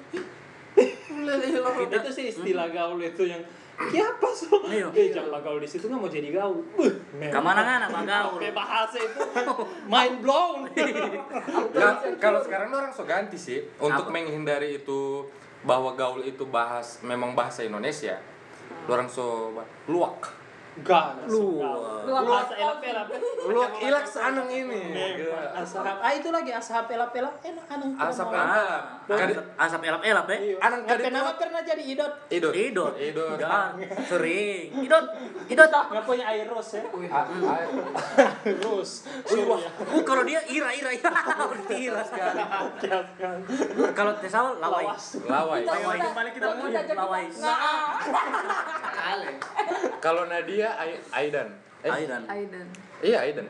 itu 1.88 2.10
sih 2.12 2.24
istilah 2.32 2.68
gaul 2.68 3.00
itu 3.00 3.24
yang 3.24 3.40
ya 3.88 4.04
apa 4.12 4.28
so? 4.36 4.60
Iya. 4.68 4.92
Eh 4.92 5.08
jangan 5.08 5.40
gaul 5.40 5.56
di 5.56 5.68
situ 5.68 5.88
nggak 5.88 6.00
mau 6.04 6.12
jadi 6.12 6.28
gaul. 6.36 6.60
Ke 7.16 7.40
mana 7.40 7.60
ngana 7.64 7.86
Pak 7.88 8.04
gaul? 8.04 8.36
Sampai 8.36 8.52
bahasa 8.52 8.96
itu 9.00 9.20
mind 9.88 10.16
blown. 10.20 10.60
Nah, 11.70 11.96
kalau 12.20 12.44
sekarang 12.44 12.68
orang 12.68 12.92
so 12.92 13.08
ganti 13.08 13.40
sih 13.40 13.64
untuk 13.80 14.10
Apa? 14.10 14.12
menghindari 14.12 14.84
itu 14.84 15.24
bahwa 15.64 15.92
gaul 15.92 16.24
itu 16.24 16.44
bahas 16.48 17.00
memang 17.04 17.36
bahasa 17.36 17.60
Indonesia. 17.64 18.16
Orang 18.88 19.10
so 19.12 19.52
luak. 19.86 20.39
Gak, 20.80 21.26
Lu. 21.26 21.58
Luak. 22.06 22.22
Bahasa 22.24 22.54
elap-elap. 22.56 23.06
Luak 23.44 23.72
ilak 23.82 24.04
sanang 24.06 24.48
ini. 24.48 24.94
Ashab. 25.52 25.84
Ah 25.84 26.12
itu 26.14 26.28
lagi 26.30 26.50
ashab 26.54 26.86
elap-elap 26.88 27.34
enak 27.42 27.66
anang. 27.68 27.90
Asap 27.98 28.28
elap. 28.32 28.48
Ah, 28.48 28.78
asap, 29.10 29.44
asap 29.58 29.80
elap-elap 29.84 30.26
ya? 30.30 30.36
Iya. 30.38 30.56
Anang 30.62 30.80
Nggak 30.86 30.98
kali 31.02 31.32
pernah 31.36 31.60
jadi 31.66 31.82
idot. 31.82 32.12
Idot. 32.30 32.52
Idot. 32.54 32.94
Idot. 32.96 33.38
Ya, 33.38 33.74
sering. 34.06 34.66
Idot. 34.80 35.06
Idot. 35.50 35.70
Nggak 35.70 36.04
punya 36.06 36.24
air 36.30 36.46
rose 36.48 36.78
ya. 36.78 36.84
Ah, 37.10 37.26
ah, 37.26 38.30
Rose. 38.64 38.94
Wah. 39.50 39.60
Uh, 39.90 40.02
kalau 40.06 40.22
dia 40.22 40.40
ira 40.48 40.70
ira 40.70 40.90
ira. 40.94 41.10
ira 41.84 42.00
sekali. 42.06 42.40
Kalau 43.92 44.12
tesal 44.22 44.56
lawai. 44.62 44.86
Lawai. 45.26 45.60
Lawai. 45.66 45.98
Kembali 45.98 46.30
kita 46.32 46.46
mau 46.54 46.68
lawai. 46.70 47.24
Ale. 49.00 49.30
Kalau 50.00 50.24
Nadia 50.28 50.59
Ai- 50.68 51.00
Aidan. 51.10 51.48
Eh, 51.80 51.88
Aidan. 51.88 52.22
Aidan. 52.28 52.66
Iya 53.00 53.18
Aidan. 53.22 53.48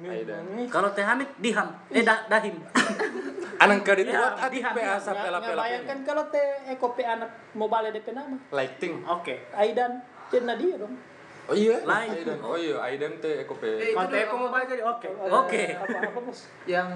Aidan. 0.00 0.42
Kalau 0.68 0.92
Teh 0.92 1.02
Hamid 1.02 1.28
diham. 1.40 1.68
Eh 1.88 2.04
dah 2.04 2.28
dahim. 2.28 2.56
Anang 3.62 3.84
kadi 3.84 4.08
Ya, 4.08 4.16
tuat 4.16 4.40
ati 4.40 4.56
diam, 4.56 4.72
pe 4.72 4.80
asap 4.80 5.12
Nggak 5.12 5.28
elap-elap 5.28 5.60
bayangkan 5.60 5.98
kalau 6.00 6.24
teh 6.32 6.46
Eko 6.66 6.96
P 6.96 7.04
anak 7.04 7.28
mau 7.52 7.68
balik 7.68 7.92
DP 7.92 8.16
nama. 8.16 8.36
Lighting. 8.50 9.04
Oke. 9.04 9.44
Aidan. 9.52 10.00
Jadi 10.32 10.44
Nadia 10.48 10.80
dong. 10.80 10.94
Oh 11.44 11.52
iya. 11.52 11.76
Lain. 11.84 12.08
Aidan. 12.08 12.38
Oh 12.40 12.56
iya 12.56 12.80
Aidan 12.80 13.12
teh 13.20 13.44
eko 13.44 13.52
pe. 13.60 13.68
Eh, 13.68 13.92
aku 13.92 14.08
dulu, 14.08 14.36
mau 14.38 14.48
balik 14.48 14.66
jadi 14.70 14.82
oke. 14.82 15.08
Oke. 15.28 15.64
Yang 16.72 16.88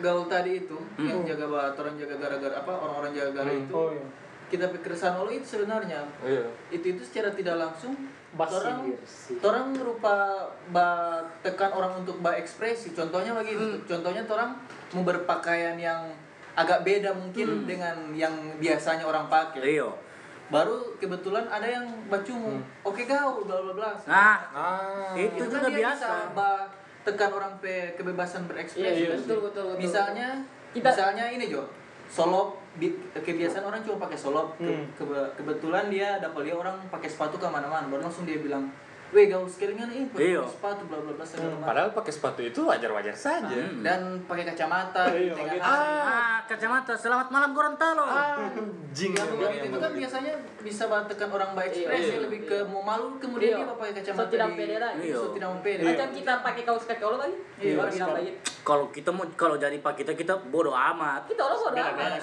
gaul 0.00 0.24
tadi 0.26 0.64
itu, 0.64 0.78
yang 0.98 1.20
jaga 1.22 1.46
bat, 1.46 1.76
orang 1.76 1.94
jaga 1.94 2.16
gara-gara 2.16 2.54
apa 2.56 2.72
orang-orang 2.72 3.12
jaga 3.12 3.30
gara 3.36 3.50
Hmm. 3.52 3.62
itu. 3.62 3.72
Oh 3.72 3.92
iya. 3.92 4.04
Kita 4.50 4.66
keresahan 4.72 5.14
Allah 5.14 5.30
itu 5.30 5.46
sebenarnya 5.46 6.00
Iya. 6.26 6.42
itu 6.74 6.86
itu 6.90 7.02
secara 7.06 7.30
tidak 7.30 7.54
langsung 7.54 7.94
Basir 8.30 8.62
orang 8.62 8.78
sih. 9.02 9.36
orang 9.40 9.74
berupa 9.74 10.14
ba 10.68 10.88
tekan 11.40 11.70
orang 11.70 11.98
untuk 11.98 12.18
ba 12.18 12.30
ekspresi 12.32 12.90
contohnya 12.90 13.34
begitu 13.34 13.58
Hmm. 13.58 13.82
contohnya 13.82 14.22
orang 14.24 14.54
mau 14.92 15.02
berpakaian 15.02 15.74
yang 15.74 16.14
agak 16.52 16.82
beda 16.82 17.10
Hmm. 17.10 17.20
mungkin 17.20 17.48
dengan 17.64 17.96
yang 18.12 18.30
biasanya 18.56 19.02
orang 19.02 19.26
pakai 19.26 19.58
Rio. 19.60 19.98
baru 20.46 20.94
kebetulan 20.96 21.46
ada 21.46 21.62
yang 21.64 21.86
bacumu 22.06 22.58
oke 22.82 23.02
gaul 23.04 23.42
bla 23.42 23.58
bla 23.60 23.72
bla 23.72 23.90
Nah, 24.04 24.38
Ah. 24.50 25.14
itu 25.14 25.30
itu 25.32 25.46
juga 25.46 25.62
kan 25.64 25.72
biasa. 25.72 26.06
bisa 26.06 26.10
ba 26.30 26.50
tekan 27.00 27.30
orang 27.32 27.54
pe 27.56 27.94
kebebasan 27.94 28.44
berekspresi 28.44 28.82
Iya, 28.84 28.90
iya, 28.92 29.16
betul, 29.16 29.38
betul, 29.40 29.64
betul. 29.68 29.78
misalnya 29.80 30.28
Kita- 30.70 30.90
misalnya 30.92 31.24
ini 31.28 31.46
Jo 31.46 31.66
solop 32.06 32.58
bi- 32.58 32.59
kebiasaan 33.12 33.64
orang 33.64 33.82
cuma 33.82 33.98
pakai 33.98 34.14
solop 34.14 34.54
Ke- 34.54 34.64
Hmm. 34.64 34.86
kebe- 34.94 35.30
kebetulan 35.34 35.90
dia 35.90 36.18
dapat 36.18 36.46
lihat 36.46 36.58
orang 36.58 36.76
pakai 36.86 37.08
sepatu 37.08 37.34
ke 37.34 37.44
mana-mana 37.44 37.86
baru 37.86 38.06
langsung 38.06 38.22
dia 38.22 38.38
bilang 38.38 38.70
weh 39.10 39.26
gaul 39.26 39.42
sekali 39.44 39.74
kan 39.74 39.88
ini 39.88 40.06
pakai 40.06 40.22
Iya. 40.30 40.42
sepatu 40.44 40.82
bla 40.86 40.98
bla 40.98 41.12
bla 41.12 41.24
segala 41.24 41.50
macam 41.52 41.66
Padahal 41.66 41.90
pakai 41.90 42.12
sepatu 42.12 42.40
itu 42.40 42.60
wajar-wajar 42.62 43.10
saja. 43.12 43.50
Hmm. 43.50 43.82
dan 43.82 44.00
pakai 44.24 44.44
kacamata 44.46 45.02
Iya, 45.10 45.34
gitu. 45.34 45.58
hari. 45.58 45.58
Ah, 45.60 46.38
kacamata. 46.44 46.92
Selamat 46.94 47.26
malam 47.28 47.50
Gorontalo. 47.50 48.06
Anjing. 48.06 49.12
yang 49.12 49.28
begitu 49.32 49.66
itu 49.66 49.78
kan 49.78 49.92
biasanya 49.92 50.32
bisa 50.60 50.84
bantekan 50.86 51.28
orang 51.28 51.50
baik 51.52 51.70
ekspresi 51.72 52.06
Iya. 52.08 52.20
lebih 52.22 52.40
ke 52.44 52.56
mau 52.64 52.82
malu 52.82 53.18
kemudian 53.18 53.50
Iya. 53.52 53.58
dia 53.60 53.74
pakai 53.74 53.94
kacamata 53.96 54.18
So, 54.20 54.30
tidak 54.30 54.48
pede 54.54 54.76
lagi. 54.78 55.02
Iya. 55.02 55.16
so 55.16 55.26
tidak 55.30 55.50
pede 55.60 55.82
Macam 55.84 56.08
kita 56.12 56.32
pakai 56.40 56.62
kaos 56.62 56.84
kaki 56.84 57.02
Allah 57.02 57.20
lagi. 57.20 57.36
Iya, 57.58 57.74
iya. 57.88 58.34
Kalau 58.60 58.86
kita 58.88 59.10
mau 59.10 59.26
kalau 59.34 59.56
jadi 59.56 59.76
pak 59.76 59.94
kita 59.96 60.12
kita 60.14 60.34
bodoh 60.46 60.72
amat. 60.72 61.26
Kita 61.26 61.42
orang 61.42 61.58
bodoh 61.60 61.82
amat. 61.82 62.20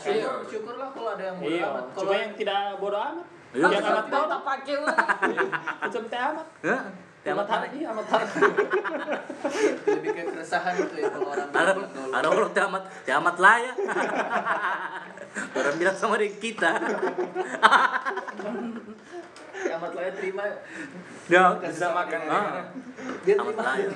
Syukurlah 0.48 0.90
kalau 0.90 1.10
ada 1.12 1.24
yang 1.26 1.38
bodo 1.38 1.52
Iya. 1.52 1.66
amat 1.68 1.84
kalau 1.92 2.02
Cuma 2.06 2.14
yang 2.16 2.34
tidak 2.34 2.60
bodoh 2.80 3.02
amat. 3.02 3.26
Iya. 3.56 3.68
Yang 3.72 3.86
amat 3.88 4.06
tahu 4.12 4.26
tak 4.28 4.42
pakai 4.44 4.74
ulah. 4.82 5.00
Macam 5.82 6.02
teh 6.10 6.20
amat. 6.20 6.48
Hah? 6.68 6.84
Tiap 7.28 7.36
Amat 7.44 7.48
hari. 7.52 7.68
hari, 7.68 7.80
amat 7.84 8.08
hari. 8.08 8.30
lebih 10.00 10.10
ke 10.16 10.24
keresahan 10.32 10.80
itu 10.80 10.96
ya 10.96 11.12
kalau 11.12 11.28
orang 11.36 11.50
Ada 11.52 11.72
bilang 11.76 11.92
ada 12.16 12.28
orang 12.32 12.52
tiamat 12.56 12.84
tiamat 13.04 13.36
lah 13.36 13.56
ya. 13.60 13.74
Orang 15.52 15.76
bilang 15.76 15.98
sama 16.00 16.16
dengan 16.16 16.40
kita. 16.40 16.72
amat 19.68 19.92
lah 19.92 20.04
ya 20.08 20.12
terima 20.16 20.44
Ya, 21.28 21.44
Bisa 21.60 21.92
makan. 21.92 22.20
Ah. 22.32 22.64
dia 23.28 23.36
amat 23.44 23.56
terima 23.60 23.68
lah 23.68 23.76
ya. 23.76 23.90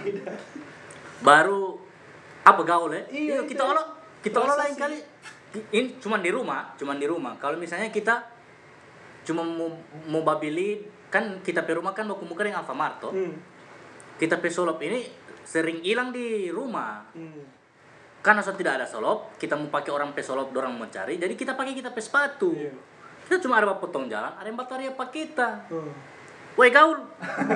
Baru 1.23 1.79
apa 2.43 2.61
gaul 2.67 2.91
ya? 2.91 3.03
Iya, 3.07 3.37
kita 3.47 3.63
olah 3.63 3.85
kita 4.19 4.37
olah 4.43 4.59
lain 4.59 4.75
kali. 4.75 4.99
Ini 5.71 6.03
cuma 6.03 6.19
di 6.19 6.35
rumah, 6.35 6.75
cuma 6.75 6.99
di 6.99 7.07
rumah. 7.07 7.39
Kalau 7.39 7.55
misalnya 7.55 7.87
kita 7.87 8.27
cuma 9.21 9.45
mau 9.45 9.69
mau 10.09 10.21
babili 10.25 10.81
kan 11.11 11.43
kita 11.43 11.67
pe 11.67 11.75
rumah 11.75 11.91
kan 11.91 12.07
mau 12.07 12.17
kumuker 12.17 12.47
yang 12.47 12.63
Alfamart 12.63 13.03
toh. 13.03 13.11
Hmm. 13.11 13.35
Kita 14.17 14.39
pe 14.39 14.47
solop 14.47 14.79
ini 14.81 15.05
sering 15.43 15.83
hilang 15.83 16.15
di 16.15 16.47
rumah. 16.47 17.03
Hmm. 17.11 17.43
Karena 18.21 18.45
so 18.45 18.53
tidak 18.53 18.77
ada 18.77 18.85
solop, 18.85 19.33
kita 19.41 19.57
mau 19.57 19.73
pakai 19.73 19.89
orang 19.89 20.13
pe 20.13 20.21
solop, 20.21 20.53
orang 20.53 20.77
mau 20.77 20.85
cari, 20.85 21.17
jadi 21.17 21.33
kita 21.33 21.57
pakai 21.57 21.73
kita 21.73 21.89
pe 21.89 21.97
sepatu. 21.97 22.53
Iya. 22.53 22.69
Kita 23.25 23.41
cuma 23.41 23.57
ada 23.57 23.73
potong 23.81 24.05
jalan, 24.05 24.29
ada 24.37 24.45
yang 24.45 24.53
bataria 24.53 24.93
pak 24.93 25.09
kita. 25.09 25.65
Hmm. 25.73 25.89
Woi 26.53 26.67
gaul. 26.67 26.99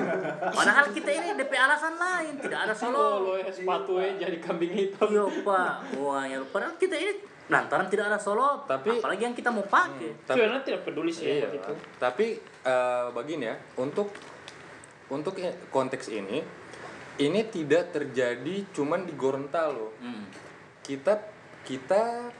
Padahal 0.56 0.88
kita 0.90 1.12
ini 1.12 1.36
DP 1.36 1.52
alasan 1.52 1.94
lain, 2.00 2.40
tidak 2.40 2.64
ada 2.64 2.74
Solo 2.74 2.96
solo. 2.96 3.32
ya 3.36 3.52
sepatu 3.52 4.00
eh 4.00 4.16
jadi 4.16 4.40
kambing 4.40 4.72
hitam. 4.72 5.06
Iya 5.06 5.24
pak, 5.44 6.00
wah 6.00 6.24
ya 6.24 6.40
padahal 6.48 6.74
kita 6.80 6.96
ini 6.96 7.12
lantaran 7.46 7.86
tidak 7.86 8.10
ada 8.10 8.18
solo, 8.18 8.64
Tapi- 8.64 8.98
apalagi 8.98 9.22
yang 9.22 9.32
kita 9.32 9.48
mau 9.48 9.62
pakai. 9.62 10.18
Tapi- 10.22 10.34
Sebenarnya 10.36 10.62
tidak 10.62 10.80
peduli 10.82 11.10
sih 11.10 11.24
Iya, 11.24 11.34
ya 11.36 11.46
begitu. 11.48 11.72
tapi 11.96 12.26
eh, 12.42 13.06
begini 13.12 13.44
ya, 13.46 13.56
untuk 13.76 14.10
untuk 15.06 15.38
konteks 15.68 16.10
ini, 16.10 16.42
ini 17.16 17.40
tidak 17.46 17.90
terjadi 17.90 18.66
cuman 18.72 19.06
di 19.06 19.14
Gorontalo. 19.14 19.94
Hmm. 19.96 20.26
Kita 20.80 21.14
kita 21.62 22.30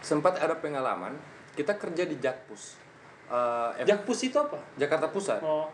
sempat 0.00 0.36
ada 0.36 0.56
pengalaman, 0.56 1.12
kita 1.52 1.76
kerja 1.76 2.04
di 2.04 2.16
Jakpus, 2.16 2.80
Eh, 3.28 3.70
F- 3.78 3.86
Jakpus 3.86 4.18
itu 4.24 4.36
apa? 4.36 4.56
Jakarta 4.74 5.04
Pusat. 5.06 5.44
Oh, 5.44 5.68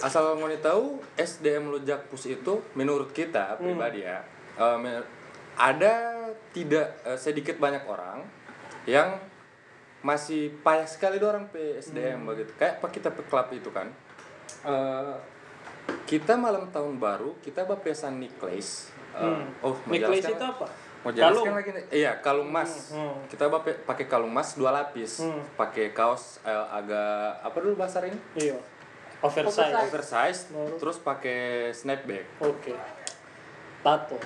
Asal 0.00 0.32
mau 0.32 0.48
tahu, 0.56 0.96
SDM 1.12 1.68
lo 1.68 1.76
Jakpus 1.78 2.24
itu 2.24 2.64
menurut 2.72 3.12
kita 3.12 3.60
pribadi 3.60 4.00
ya, 4.00 4.24
eh, 4.56 4.76
me- 4.78 5.04
ada 5.54 5.92
tidak 6.50 6.86
eh, 7.02 7.16
sedikit 7.16 7.56
banyak 7.56 7.82
orang 7.84 8.22
yang 8.84 9.18
masih 10.00 10.56
payah 10.58 10.84
sekali 10.84 11.16
orang 11.18 11.46
PSDM 11.48 12.24
begitu. 12.24 12.52
Kayak 12.54 12.78
pak 12.78 12.90
kita 12.90 13.08
pe 13.08 13.22
klub 13.22 13.48
itu 13.50 13.68
kan. 13.68 13.88
Eh, 14.62 15.14
kita 16.06 16.34
malam 16.34 16.68
tahun 16.68 16.96
baru 16.96 17.36
kita 17.40 17.64
bapesan 17.64 18.16
necklace. 18.16 18.88
Eh, 19.10 19.20
Hmm. 19.20 19.46
Oh, 19.60 19.74
necklace 19.86 20.28
itu 20.28 20.38
apa? 20.40 20.66
Mau 21.00 21.10
jelaskan 21.10 21.32
Kalung. 21.34 21.56
lagi 21.56 21.70
nih? 21.72 21.84
Iya, 21.96 22.12
kalung 22.20 22.46
mas. 22.46 22.92
Hmm. 22.92 23.16
Kita 23.26 23.48
bape- 23.48 23.82
pakai 23.82 24.04
kalung 24.04 24.28
mas 24.28 24.52
dua 24.52 24.70
lapis. 24.70 25.18
Hmm. 25.18 25.40
Pakai 25.54 25.90
kaos 25.90 26.38
eh, 26.42 26.66
agak 26.70 27.10
apa 27.40 27.56
dulu 27.56 27.74
bahasa 27.76 28.00
ini? 28.02 28.16
Iya. 28.34 28.56
Oversize. 29.20 29.76
oversize 29.82 30.40
Baru. 30.48 30.80
terus 30.80 30.96
pakai 30.96 31.40
snapback 31.70 32.24
Oke. 32.40 32.72
Tato, 33.78 34.16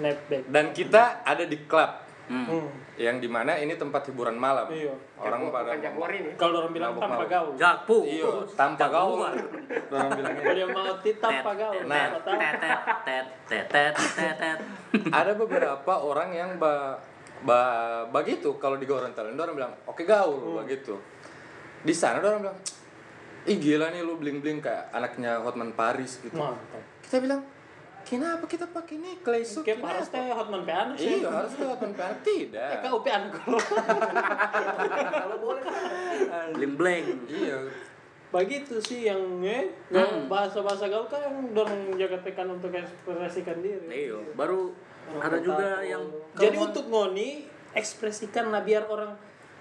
snapback. 0.00 0.42
dan 0.48 0.64
kita 0.72 1.02
ada 1.22 1.44
di 1.44 1.58
klub 1.64 2.08
Hmm. 2.30 2.46
Hmm. 2.46 2.70
yang 2.94 3.18
di 3.18 3.26
mana 3.26 3.58
ini 3.58 3.74
tempat 3.74 4.06
hiburan 4.06 4.38
malam 4.38 4.70
Iya. 4.70 4.94
orang 5.18 5.50
pada 5.50 5.74
Jaguar 5.74 6.14
ini. 6.14 6.30
Kalau 6.38 6.62
orang 6.62 6.70
bilang 6.70 6.94
tanpa 6.94 7.26
gaul. 7.26 7.58
Jakpu. 7.58 8.06
iyo 8.06 8.46
tanpa 8.54 8.86
gaul 8.86 9.18
orang 9.18 10.10
bilangnya 10.14 10.38
Kalau 10.38 10.54
dia 10.54 10.66
mau 10.70 10.94
tanpa 11.02 11.50
gaul. 11.58 11.82
Nah. 11.90 12.06
Ada 15.10 15.32
beberapa 15.34 15.92
orang 15.98 16.30
yang 16.30 16.50
ba, 16.54 17.02
ba 17.42 17.60
begitu 18.06 18.54
kalau 18.62 18.78
di 18.78 18.86
Gorontalo 18.86 19.32
orang 19.32 19.56
bilang 19.56 19.72
oke 19.88 20.06
gaul 20.06 20.62
begitu 20.62 20.94
di 21.80 21.90
sana 21.90 22.20
orang 22.20 22.46
bilang 22.46 22.58
ih 23.42 23.56
gila 23.56 23.88
nih 23.90 24.04
lu 24.04 24.20
bling 24.20 24.38
bling 24.38 24.60
kayak 24.60 24.92
anaknya 24.92 25.40
Hotman 25.40 25.72
Paris 25.72 26.20
gitu 26.20 26.36
Mantap. 26.36 26.78
kita 27.00 27.16
bilang 27.18 27.40
kenapa 28.10 28.42
kita 28.44 28.66
pakai 28.66 28.98
necklace 28.98 29.46
so, 29.48 29.62
Kayak 29.62 29.78
kenapa?" 29.78 29.94
harus 29.94 30.08
teh 30.08 30.26
Hotman 30.28 30.62
Peano 30.64 30.92
sih. 30.94 31.16
iya 31.16 31.30
harus 31.30 31.52
Hotman 31.54 31.94
Paris 31.94 32.18
tidak 32.20 32.70
Eh, 32.72 32.78
kau 32.82 32.98
Peano 33.00 33.28
kalau. 33.30 33.60
Bling 36.52 36.74
bling. 36.74 37.06
iya 37.26 37.58
Begitu 38.30 38.78
sih 38.78 39.00
yang 39.04 39.18
eh 39.40 39.66
Hmm. 39.90 40.26
bahasa-bahasa 40.26 40.86
gaul 40.86 41.06
kan 41.06 41.18
yang 41.18 41.50
dorong 41.50 41.94
jaga 41.94 42.14
tekan 42.20 42.46
untuk 42.48 42.70
ekspresikan 42.70 43.58
diri. 43.58 44.06
Iya, 44.06 44.22
baru 44.34 44.70
ada 45.12 45.38
juga 45.38 45.82
yang 45.82 46.02
Jadi 46.34 46.56
untuk 46.56 46.86
ngoni 46.86 47.50
ekspresikan 47.70 48.50
lah 48.50 48.62
biar 48.62 48.86
orang 48.86 49.10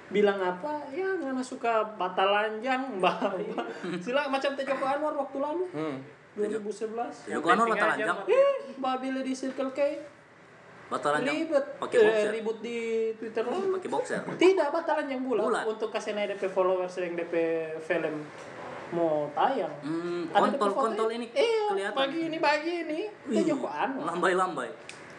bilang 0.09 0.37
apa 0.37 0.89
ya 0.89 1.05
nggak 1.05 1.45
suka 1.45 1.85
bata 1.93 2.25
lanjang 2.25 2.97
mbak 2.97 3.29
sila 4.05 4.25
macam 4.25 4.57
Teh 4.57 4.65
Joko 4.65 4.81
Anwar 4.81 5.13
waktu 5.13 5.37
lalu 5.37 5.65
hmm. 5.69 5.97
2011 6.39 7.29
Joko 7.29 7.47
Anwar 7.49 7.67
mata 7.67 7.85
lanjang, 7.89 8.17
eh 8.25 8.49
mbak 8.73 8.95
bila 8.97 9.19
di 9.19 9.33
circle 9.33 9.71
K. 9.71 9.79
Mata 10.87 11.07
lanjang 11.11 11.35
ribet. 11.37 11.65
Pakai 11.77 11.95
Eh, 11.95 12.03
boxer, 12.03 12.31
ribut 12.33 12.57
di 12.59 12.77
Twitter 13.13 13.43
lalu 13.43 13.65
pakai 13.75 13.89
boxer. 13.91 14.19
tidak 14.35 14.67
bata 14.69 14.91
lanjang 14.95 15.21
bulat, 15.21 15.43
Bulat. 15.43 15.65
untuk 15.67 15.89
kasih 15.89 16.11
naik 16.11 16.33
DP 16.33 16.43
followers 16.47 16.95
yang 16.95 17.13
DP 17.13 17.33
film 17.79 18.25
mau 18.89 19.29
tayang. 19.31 19.69
Hmm, 19.79 20.25
Ada 20.27 20.49
kontol 20.51 20.71
kontol 20.73 21.09
ini. 21.11 21.29
iya 21.29 21.65
kelihatan. 21.69 21.93
bagi 21.93 22.19
ini 22.25 22.37
bagi 22.39 22.73
ini. 22.83 22.99
Teh 23.05 23.43
Joko 23.45 23.67
Anwar. 23.67 24.05
Lambai 24.07 24.33
lambai. 24.33 24.71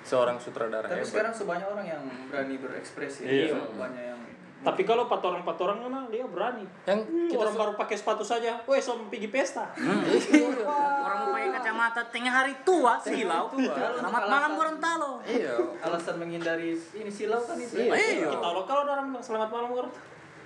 seorang 0.03 0.37
sutradara 0.37 0.89
Tapi 0.89 0.97
hebat. 0.97 1.07
sekarang 1.07 1.31
sebanyak 1.31 1.69
orang 1.69 1.87
yang 1.87 2.03
berani 2.27 2.57
berekspresi. 2.57 3.21
Iya. 3.23 3.63
Banyak 3.71 4.03
yang 4.03 4.21
tapi 4.61 4.85
kalau 4.85 5.09
patorang 5.09 5.41
patorang 5.41 5.81
mana 5.81 6.05
dia 6.13 6.29
berani 6.29 6.69
yang 6.85 7.01
Hmm, 7.01 7.33
kita 7.33 7.41
orang 7.41 7.57
baru 7.57 7.73
pakai 7.81 7.97
sepatu 7.97 8.21
saja, 8.21 8.61
weh 8.69 8.77
som 8.77 9.09
pergi 9.09 9.33
pesta. 9.33 9.73
Orang 11.07 11.19
mau 11.25 11.33
pakai 11.33 11.49
kacamata 11.57 12.01
tengah 12.13 12.29
hari 12.29 12.53
tua 12.61 13.01
silau. 13.01 13.49
Selamat 13.57 14.23
malam 14.29 14.51
Gorontalo. 14.61 15.25
iya 15.25 15.57
alasan 15.81 16.21
menghindari 16.21 16.77
ini 16.77 17.09
silau 17.09 17.41
kan 17.41 17.57
itu. 17.57 17.89
Iya. 17.89 18.29
Kita 18.29 18.45
Allah 18.45 18.65
kalau 18.69 18.85
orang 18.85 19.17
bilang 19.17 19.25
selamat 19.25 19.49
malam 19.49 19.69
Gor. 19.73 19.89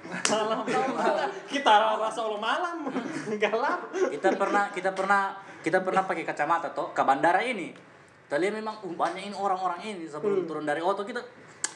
Malam 0.04 0.58
kita, 0.68 1.26
kita 1.50 1.72
rasa 1.98 2.20
Allah 2.22 2.40
malam. 2.40 2.76
Galap. 3.42 3.80
Kita 3.90 4.28
pernah 4.38 4.64
kita 4.70 4.90
pernah 4.94 5.22
kita 5.64 5.80
pernah 5.80 6.02
pakai 6.06 6.22
kacamata 6.22 6.70
toh 6.70 6.94
ke 6.94 7.02
bandara 7.02 7.42
ini. 7.42 7.72
Kita 8.24 8.38
lihat 8.38 8.54
memang 8.56 8.78
uh, 8.84 8.94
banyak 8.94 9.32
ini 9.32 9.36
orang-orang 9.36 9.80
ini 9.84 10.04
sebelum 10.06 10.44
turun 10.46 10.64
dari 10.68 10.84
auto 10.84 11.02
kita 11.02 11.24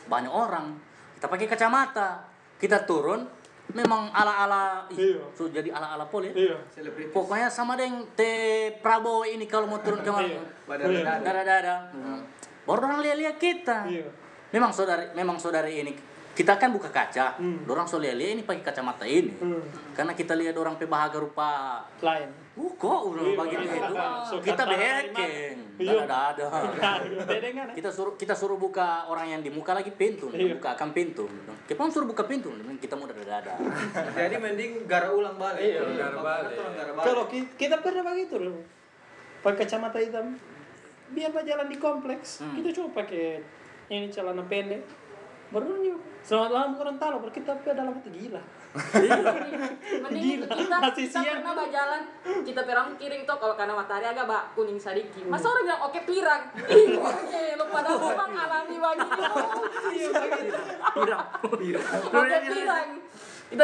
banyak 0.06 0.30
orang. 0.30 0.76
Kita 1.18 1.26
pakai 1.26 1.50
kacamata. 1.50 2.22
Kita 2.62 2.86
turun 2.86 3.26
memang 3.74 4.08
ala-ala 4.14 4.86
Iya. 4.88 5.18
so 5.34 5.50
jadi 5.50 5.74
ala-ala 5.74 6.06
poli. 6.06 6.30
Iya. 6.30 6.54
Selebriti. 6.70 7.10
Pokoknya 7.10 7.50
sama 7.50 7.74
dengan 7.74 8.06
Te 8.14 8.70
Prabowo 8.78 9.26
ini 9.26 9.50
kalau 9.50 9.66
mau 9.66 9.82
turun 9.82 9.98
ke 9.98 10.10
mana. 10.14 10.30
Iya. 10.30 10.40
Dada. 10.78 11.12
Dada-dada. 11.26 11.76
Hmm. 11.90 12.22
Baru 12.62 12.86
orang 12.86 13.02
lihat-lihat 13.02 13.36
kita. 13.42 13.90
Iya. 13.90 14.06
Memang 14.54 14.70
saudari 14.70 15.10
memang 15.18 15.42
saudari 15.42 15.82
ini 15.82 15.92
kita 16.38 16.54
kan 16.54 16.70
buka 16.70 16.86
kaca. 16.86 17.34
Hmm. 17.34 17.66
Orang 17.66 17.90
lihat-lihat 17.98 18.38
ini 18.38 18.42
pakai 18.46 18.62
kacamata 18.62 19.02
ini. 19.02 19.34
Hmm. 19.42 19.58
Karena 19.90 20.14
kita 20.14 20.38
lihat 20.38 20.54
orang 20.54 20.78
pebahagia 20.78 21.18
rupa 21.18 21.82
Lain. 21.98 22.30
Uh, 22.54 22.70
kok 22.74 23.00
udah 23.10 23.22
Iya, 23.22 23.34
begitu 23.34 23.66
iya. 23.66 23.74
itu. 23.82 23.94
So, 24.22 24.34
kita 24.38 24.62
behekeng. 24.62 25.58
Iya. 25.82 26.06
Ada 26.06 26.16
ada. 26.30 26.46
Kan? 26.82 26.98
Kita 27.74 27.90
suruh 27.90 28.14
kita 28.14 28.38
suruh 28.38 28.54
buka 28.54 29.10
orang 29.10 29.34
yang 29.34 29.40
di 29.42 29.50
muka 29.50 29.74
lagi 29.74 29.90
pintu, 29.90 30.30
Iya. 30.30 30.54
buka 30.54 30.78
akan 30.78 30.94
pintu. 30.94 31.26
Kita 31.66 31.74
suruh 31.90 32.06
buka 32.06 32.22
pintu, 32.22 32.54
kita 32.78 32.94
mau 32.94 33.10
dada-dada. 33.10 33.58
Jadi 34.14 34.38
mending 34.38 34.86
gara 34.86 35.10
ulang 35.10 35.34
balik. 35.34 35.58
Iya, 35.58 35.82
gara 35.98 36.18
balik. 36.18 36.54
Orang 36.54 36.74
gara 36.78 36.92
balik. 36.94 37.06
Kalau 37.10 37.24
ki- 37.26 37.50
kita 37.58 37.82
pernah 37.82 38.02
begitu 38.06 38.38
loh. 38.38 38.62
Pakai 39.42 39.66
kacamata 39.66 39.98
hitam. 39.98 40.38
Biar 41.08 41.34
pak 41.34 41.42
jalan 41.42 41.66
di 41.66 41.78
kompleks, 41.82 42.46
Hmm. 42.46 42.54
kita 42.58 42.70
coba 42.78 43.02
pakai 43.02 43.42
ini 43.90 44.06
celana 44.06 44.46
pendek. 44.46 45.07
Baru 45.48 45.80
yuk. 45.80 46.00
Selamat 46.20 46.50
malam 46.52 46.70
Gorontalo, 46.76 47.24
kita 47.32 47.56
dalam 47.72 47.96
hati 47.96 48.12
gila. 48.12 48.42
Mending 50.04 50.44
Gila, 50.44 50.46
kita, 50.52 50.76
masih 50.76 51.08
kita 51.08 51.20
siang. 51.24 51.40
pernah 51.40 51.54
berjalan, 51.56 52.02
kita 52.44 52.60
perang 52.68 52.88
kiring 53.00 53.22
tuh 53.24 53.36
kalau 53.40 53.56
karena 53.56 53.72
matahari 53.72 54.06
agak 54.12 54.28
bak 54.28 54.52
kuning 54.52 54.76
sedikit. 54.76 55.24
Masa 55.24 55.48
orang 55.48 55.64
bilang 55.64 55.82
oke 55.88 56.00
pirang. 56.04 56.42
Ih, 56.76 57.00
oke, 57.00 57.42
lo 57.56 57.64
pada 57.72 57.90
rumah 57.96 58.28
alami. 58.28 58.76
Iya 59.88 60.08
begitu. 60.12 60.60
Pirang. 61.00 61.26
Oke 62.12 62.36
pirang. 62.44 62.88
Kita 63.48 63.62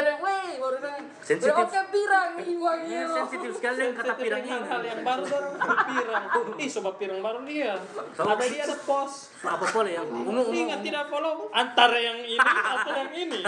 baru 0.65 0.79
Sensitif. 1.25 1.53
oke 1.53 1.81
pirang, 1.89 2.31
ih 2.41 2.57
Iya, 2.85 3.05
sensitif 3.09 3.51
sekali 3.57 3.79
yang 3.81 3.95
kata 3.97 4.13
pirang 4.17 4.43
ini. 4.45 4.61
hal 4.65 4.83
yang 4.85 5.01
baru 5.01 5.25
baru 5.25 5.49
pirang. 5.85 6.25
Ih, 6.57 6.69
sobat 6.69 6.95
pirang 6.97 7.21
baru 7.21 7.45
dia. 7.45 7.77
Ada 8.17 8.45
dia 8.45 8.63
ada 8.65 8.77
pos. 8.81 9.33
Apa 9.41 9.65
boleh 9.69 9.93
yang 9.93 10.07
ungu 10.09 10.31
ungu. 10.31 10.53
Ingat 10.53 10.81
tidak 10.81 11.05
follow 11.09 11.49
antara 11.51 11.97
yang 11.97 12.21
ini 12.21 12.41
atau 12.41 12.93
yang 12.95 13.13
ini. 13.13 13.41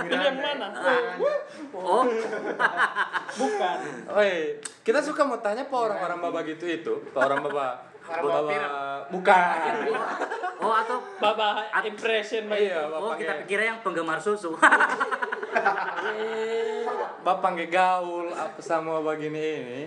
Pilih 0.00 0.20
yang 0.20 0.38
mana? 0.38 0.66
Oh, 1.72 2.04
Bukan. 3.40 3.78
Oi, 4.12 4.60
kita 4.84 5.00
suka 5.00 5.24
mau 5.24 5.40
tanya 5.40 5.64
pak 5.64 5.78
orang-orang 5.78 6.18
baba 6.20 6.40
gitu 6.44 6.64
itu, 6.64 6.94
pak 7.10 7.24
orang 7.24 7.40
baba, 7.42 7.66
baba, 8.04 8.60
bukan. 9.08 9.46
oh 10.60 10.74
atau 10.74 10.98
Baba 11.18 11.64
impression 11.82 12.44
Iya, 12.46 12.86
baik. 12.86 12.92
oh 12.92 13.00
bapak 13.00 13.14
kita 13.18 13.32
pikirnya 13.44 13.66
yang 13.72 13.80
penggemar 13.80 14.18
susu. 14.20 14.52
bapak 17.26 17.48
nggak 17.54 17.70
gaul 17.70 18.26
apa 18.34 18.58
sama 18.58 18.98
begini 18.98 19.38
ini, 19.38 19.82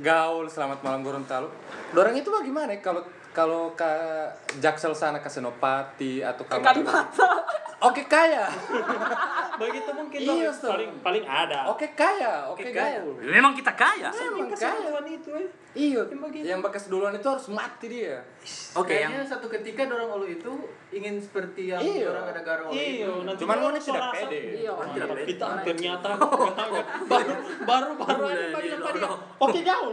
gaul 0.00 0.48
selamat 0.48 0.80
malam 0.80 1.04
Gorontalo. 1.04 1.52
Dorang 1.92 2.16
itu 2.16 2.32
bagaimana? 2.32 2.72
Kalau 2.80 3.04
kalau 3.32 3.72
ke 3.72 3.92
Jaksel 4.60 4.92
sana 4.92 5.20
ke 5.20 5.28
Senopati 5.28 6.20
atau 6.20 6.44
Ke 6.44 6.60
Kalibata. 6.60 7.44
Oke 7.82 8.02
kaya. 8.04 8.46
Begitu 9.60 9.90
mungkin 9.92 10.18
Iya, 10.18 10.48
Ustaz. 10.48 10.70
paling 10.70 10.90
paling 11.00 11.24
ada. 11.24 11.68
Oke 11.68 11.92
kaya, 11.92 12.48
oke 12.48 12.64
Kaya. 12.64 12.98
gaul. 12.98 13.14
Memang 13.20 13.52
kita 13.52 13.72
kaya. 13.72 14.08
Emang 14.08 14.48
kaya. 14.48 14.72
Kesatuan 14.72 15.04
itu 15.06 15.30
eh. 15.34 15.48
Iya, 15.72 16.04
Yang 16.04 16.44
yang 16.44 16.60
bekas 16.60 16.84
duluan 16.86 17.10
itu 17.10 17.24
harus 17.24 17.48
mati 17.48 17.88
dia. 17.88 18.20
Oke, 18.74 18.92
yang 18.94 19.08
Kayaknya 19.08 19.24
satu 19.26 19.48
ketika 19.48 19.88
dorong 19.88 20.12
olu 20.12 20.26
itu 20.26 20.52
ingin 20.90 21.16
seperti 21.16 21.72
yang 21.72 21.80
Iya. 21.80 22.12
orang 22.12 22.28
ada 22.28 22.40
garong 22.42 22.68
olu 22.68 22.76
Iya, 22.76 23.08
itu. 23.08 23.12
nanti 23.24 23.40
Cuman 23.40 23.56
orang 23.58 23.72
tidak 23.74 23.94
merasa, 24.04 24.12
pede. 24.20 24.40
Iya. 24.54 24.72
tidak 24.92 25.06
pede. 25.08 25.22
Kita 25.26 25.46
ternyata 25.64 26.08
baru 27.08 27.32
baru 27.64 27.90
baru 27.94 28.20
bilang 28.52 28.52
di- 28.60 28.84
tadi. 28.84 29.00
lo- 29.00 29.20
Oke 29.38 29.60
gaul. 29.62 29.92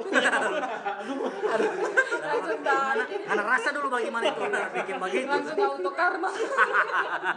Langsung 2.21 2.60
tarik 2.62 3.08
Anak 3.29 3.45
rasa 3.47 3.69
dulu 3.69 3.87
bagaimana 3.87 4.25
itu 4.27 4.41
udah 4.41 4.65
bikin 4.73 4.95
begitu. 4.97 5.29
Langsung 5.29 5.59
auto 5.59 5.91
karma. 5.91 6.29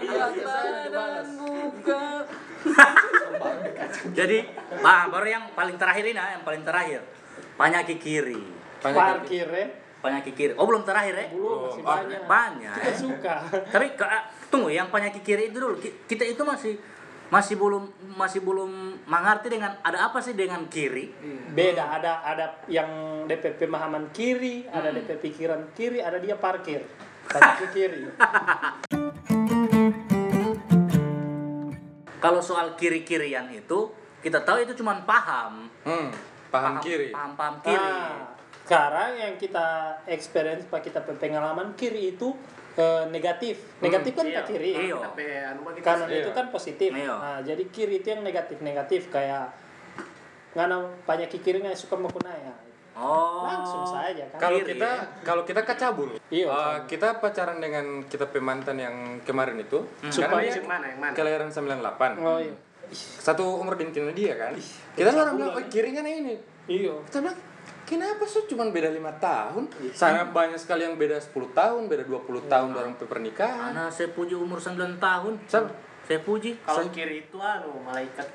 Iya, 0.02 0.26
dan 0.88 1.26
buka. 1.37 2.05
Jadi, 4.18 4.38
bah, 4.81 5.07
baru 5.09 5.26
yang 5.28 5.44
paling 5.52 5.76
terakhir 5.76 6.05
ini, 6.05 6.18
ah, 6.18 6.33
yang 6.33 6.42
paling 6.42 6.62
terakhir. 6.62 7.00
Panyaki 7.55 7.96
kiri. 7.96 8.40
Parkir 8.81 9.46
ya. 9.46 9.66
Panyaki 10.02 10.31
kiri. 10.35 10.52
Oh, 10.59 10.66
belum 10.66 10.83
terakhir 10.83 11.14
ya? 11.14 11.26
Belum 11.31 11.70
masih 11.70 11.83
Oh, 11.83 11.87
banyak. 11.87 12.20
Banyak. 12.26 12.74
Kita 12.74 12.92
suka. 12.96 13.35
Tapi 13.70 13.87
ah, 14.00 14.22
tunggu, 14.48 14.68
yang 14.68 14.88
panyaki 14.88 15.22
kiri 15.22 15.52
itu 15.52 15.59
dulu. 15.59 15.78
Ki- 15.78 16.02
Kita 16.09 16.24
itu 16.24 16.42
masih 16.42 16.74
masih 17.33 17.57
belum 17.57 17.88
masih 18.12 18.45
belum 18.45 19.01
mengerti 19.09 19.49
dengan 19.49 19.73
ada 19.81 20.12
apa 20.12 20.21
sih 20.21 20.37
dengan 20.37 20.68
kiri. 20.68 21.09
Beda 21.57 21.88
ada 21.97 22.21
ada 22.21 22.61
yang 22.68 23.25
DP 23.25 23.57
pemahaman 23.57 24.12
kiri, 24.12 24.68
ada 24.68 24.92
DP 24.92 25.16
pikiran 25.16 25.73
kiri, 25.73 26.05
ada 26.05 26.21
dia 26.21 26.37
parkir. 26.37 26.85
Parkir 27.33 27.73
kiri. 27.73 28.05
Kalau 32.23 32.45
soal 32.45 32.77
kiri-kirian 32.77 33.49
itu, 33.49 33.90
kita 34.21 34.45
tahu 34.45 34.68
itu 34.68 34.77
cuma 34.77 35.01
paham. 35.03 35.73
Hmm, 35.88 36.12
paham 36.53 36.85
kiri. 36.85 37.16
Paham-paham 37.16 37.64
kiri. 37.64 37.81
Nah, 37.81 38.37
sekarang 38.62 39.16
yang 39.16 39.35
kita 39.40 39.99
experience 40.05 40.68
pak 40.68 40.85
kita 40.85 41.01
pengalaman 41.01 41.73
kiri 41.81 42.12
itu 42.12 42.37
eh, 42.74 43.04
negatif. 43.08 43.56
Negatif 43.78 44.12
kan 44.12 44.24
ke 44.24 44.42
kiri. 44.48 44.70
Iya. 44.88 44.98
Tapi 45.02 45.24
anu 45.44 45.61
begitu. 45.62 45.85
Kanan 45.85 46.08
Iya. 46.08 46.22
itu 46.22 46.30
kan 46.32 46.46
positif. 46.48 46.90
Iya. 46.90 47.14
Nah, 47.14 47.38
jadi 47.40 47.62
kiri 47.68 48.00
itu 48.00 48.08
yang 48.08 48.22
negatif-negatif 48.22 49.08
kayak 49.08 49.52
ngana 50.52 50.76
banyak 51.02 51.32
kiri 51.32 51.61
nggak 51.61 51.76
suka 51.76 51.96
mau 51.96 52.08
kunaya. 52.08 52.52
Oh. 52.92 53.48
Langsung 53.48 53.88
saja 53.88 54.20
kan. 54.28 54.38
Kalau 54.38 54.61
Kiri, 54.61 54.76
kita 54.76 54.85
ya? 54.85 55.04
kalau 55.24 55.42
kita 55.48 55.64
kacabul, 55.64 56.12
Iya, 56.28 56.44
eh, 56.44 56.48
cabul. 56.48 56.76
kita 56.87 57.08
pacaran 57.18 57.56
dengan 57.56 58.04
kita 58.04 58.28
pemantan 58.28 58.76
yang 58.76 58.94
kemarin 59.24 59.56
itu, 59.56 59.80
Supaya- 60.04 60.28
karena 60.28 60.44
dia 60.44 60.52
Yang 60.52 60.68
mana 60.68 60.85
yang 60.87 61.00
mana? 61.00 61.14
kelahiran 61.16 61.48
98. 61.48 62.20
Oh 62.20 62.37
iya. 62.37 62.52
Satu 62.92 63.56
umur 63.56 63.80
dintin 63.80 64.12
dia 64.12 64.37
kan. 64.37 64.52
Kita 64.92 65.08
orang 65.08 65.40
bilang, 65.40 65.56
"Oh, 65.56 65.64
kirinya 65.66 66.04
nih 66.04 66.14
ini." 66.20 66.35
Iya. 66.68 66.92
Kita 67.08 67.24
bilang, 67.24 67.38
"Kenapa 67.85 68.25
sih 68.25 68.46
cuma 68.46 68.64
beda 68.66 68.88
lima 68.88 69.12
tahun?" 69.14 69.68
Sana 69.90 70.25
banyak 70.27 70.57
sekali 70.57 70.83
yang 70.83 70.96
beda 70.96 71.16
10 71.16 71.53
tahun, 71.53 71.87
beda 71.87 72.05
20 72.05 72.40
tahun 72.46 72.70
orang 72.72 72.94
pernikahan. 72.96 73.70
Mana 73.70 73.87
saya 73.87 74.11
puji 74.11 74.33
umur 74.33 74.57
9 74.57 74.96
tahun. 74.96 75.33
Siapa? 75.44 75.68
Saya 76.03 76.18
puji. 76.20 76.57
Kalau 76.59 76.88
kiri 76.88 77.22
itu 77.22 77.37
anu 77.37 77.79
malaikat 77.81 78.27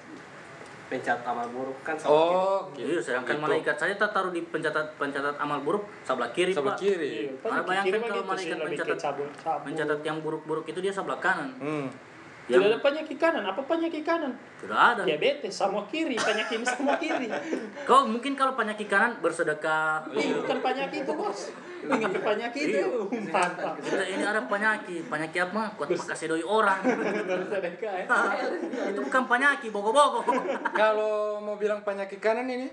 pencatat 0.88 1.20
amal 1.22 1.44
buruk 1.52 1.76
kan 1.84 2.00
sama 2.00 2.08
Oh, 2.10 2.60
Iya, 2.72 2.96
gitu. 2.96 3.02
sedangkan 3.04 3.36
Gitu. 3.36 3.44
malaikat 3.44 3.76
saya 3.76 3.94
tak 4.00 4.08
taruh 4.08 4.32
di 4.32 4.40
pencatat 4.42 4.96
pencatat 4.96 5.36
amal 5.36 5.60
buruk 5.60 5.84
sebelah 6.00 6.32
kiri, 6.32 6.56
sebelah 6.56 6.74
Pak. 6.74 6.80
kiri. 6.80 7.12
Iya. 7.28 7.32
Mana 7.44 7.62
bayangkan 7.62 7.92
Kiri 7.92 8.08
kalau 8.08 8.24
sih, 8.24 8.30
malaikat 8.32 8.58
pencatat 8.63 9.16
pencatat 9.68 10.00
yang 10.02 10.18
buruk-buruk 10.24 10.63
itu 10.63 10.80
dia 10.80 10.94
sebelah 10.96 11.20
kanan. 11.20 11.52
Hmm. 11.60 11.88
Tidak 12.48 12.64
Yang 12.64 12.64
ada 12.72 12.80
penyakit 12.80 13.18
kanan. 13.20 13.44
Apa 13.44 13.60
penyakit 13.68 14.08
kanan? 14.08 14.32
tidak 14.64 14.80
ada. 14.80 15.02
Diabetes 15.04 15.52
sama 15.52 15.84
kiri, 15.92 16.16
penyakit 16.16 16.64
sama 16.64 16.96
kiri. 16.96 17.28
Kau 17.88 18.08
mungkin 18.08 18.40
kalau 18.40 18.56
penyakit 18.56 18.88
kanan 18.88 19.20
bersedekah. 19.20 20.08
Ih, 20.16 20.32
bukan 20.40 20.58
penyakit 20.64 21.04
itu, 21.04 21.12
Bos. 21.12 21.52
Ingat 21.84 22.16
penyakit 22.24 22.64
itu. 22.72 22.88
Mantap. 23.28 23.76
Kita 23.84 24.04
ini 24.08 24.24
ada 24.24 24.40
penyakit, 24.48 25.12
penyakit 25.12 25.40
apa? 25.52 25.76
Kuat 25.76 25.92
kasih 25.92 26.32
doi 26.32 26.44
orang. 26.48 26.80
Sedekah 27.52 27.94
ya. 28.00 28.06
itu 28.96 29.00
bukan 29.04 29.24
penyakit, 29.28 29.68
bogo-bogo. 29.68 30.24
Kalau 30.80 31.44
mau 31.44 31.60
bilang 31.60 31.84
penyakit 31.84 32.24
kanan 32.24 32.48
ini, 32.48 32.72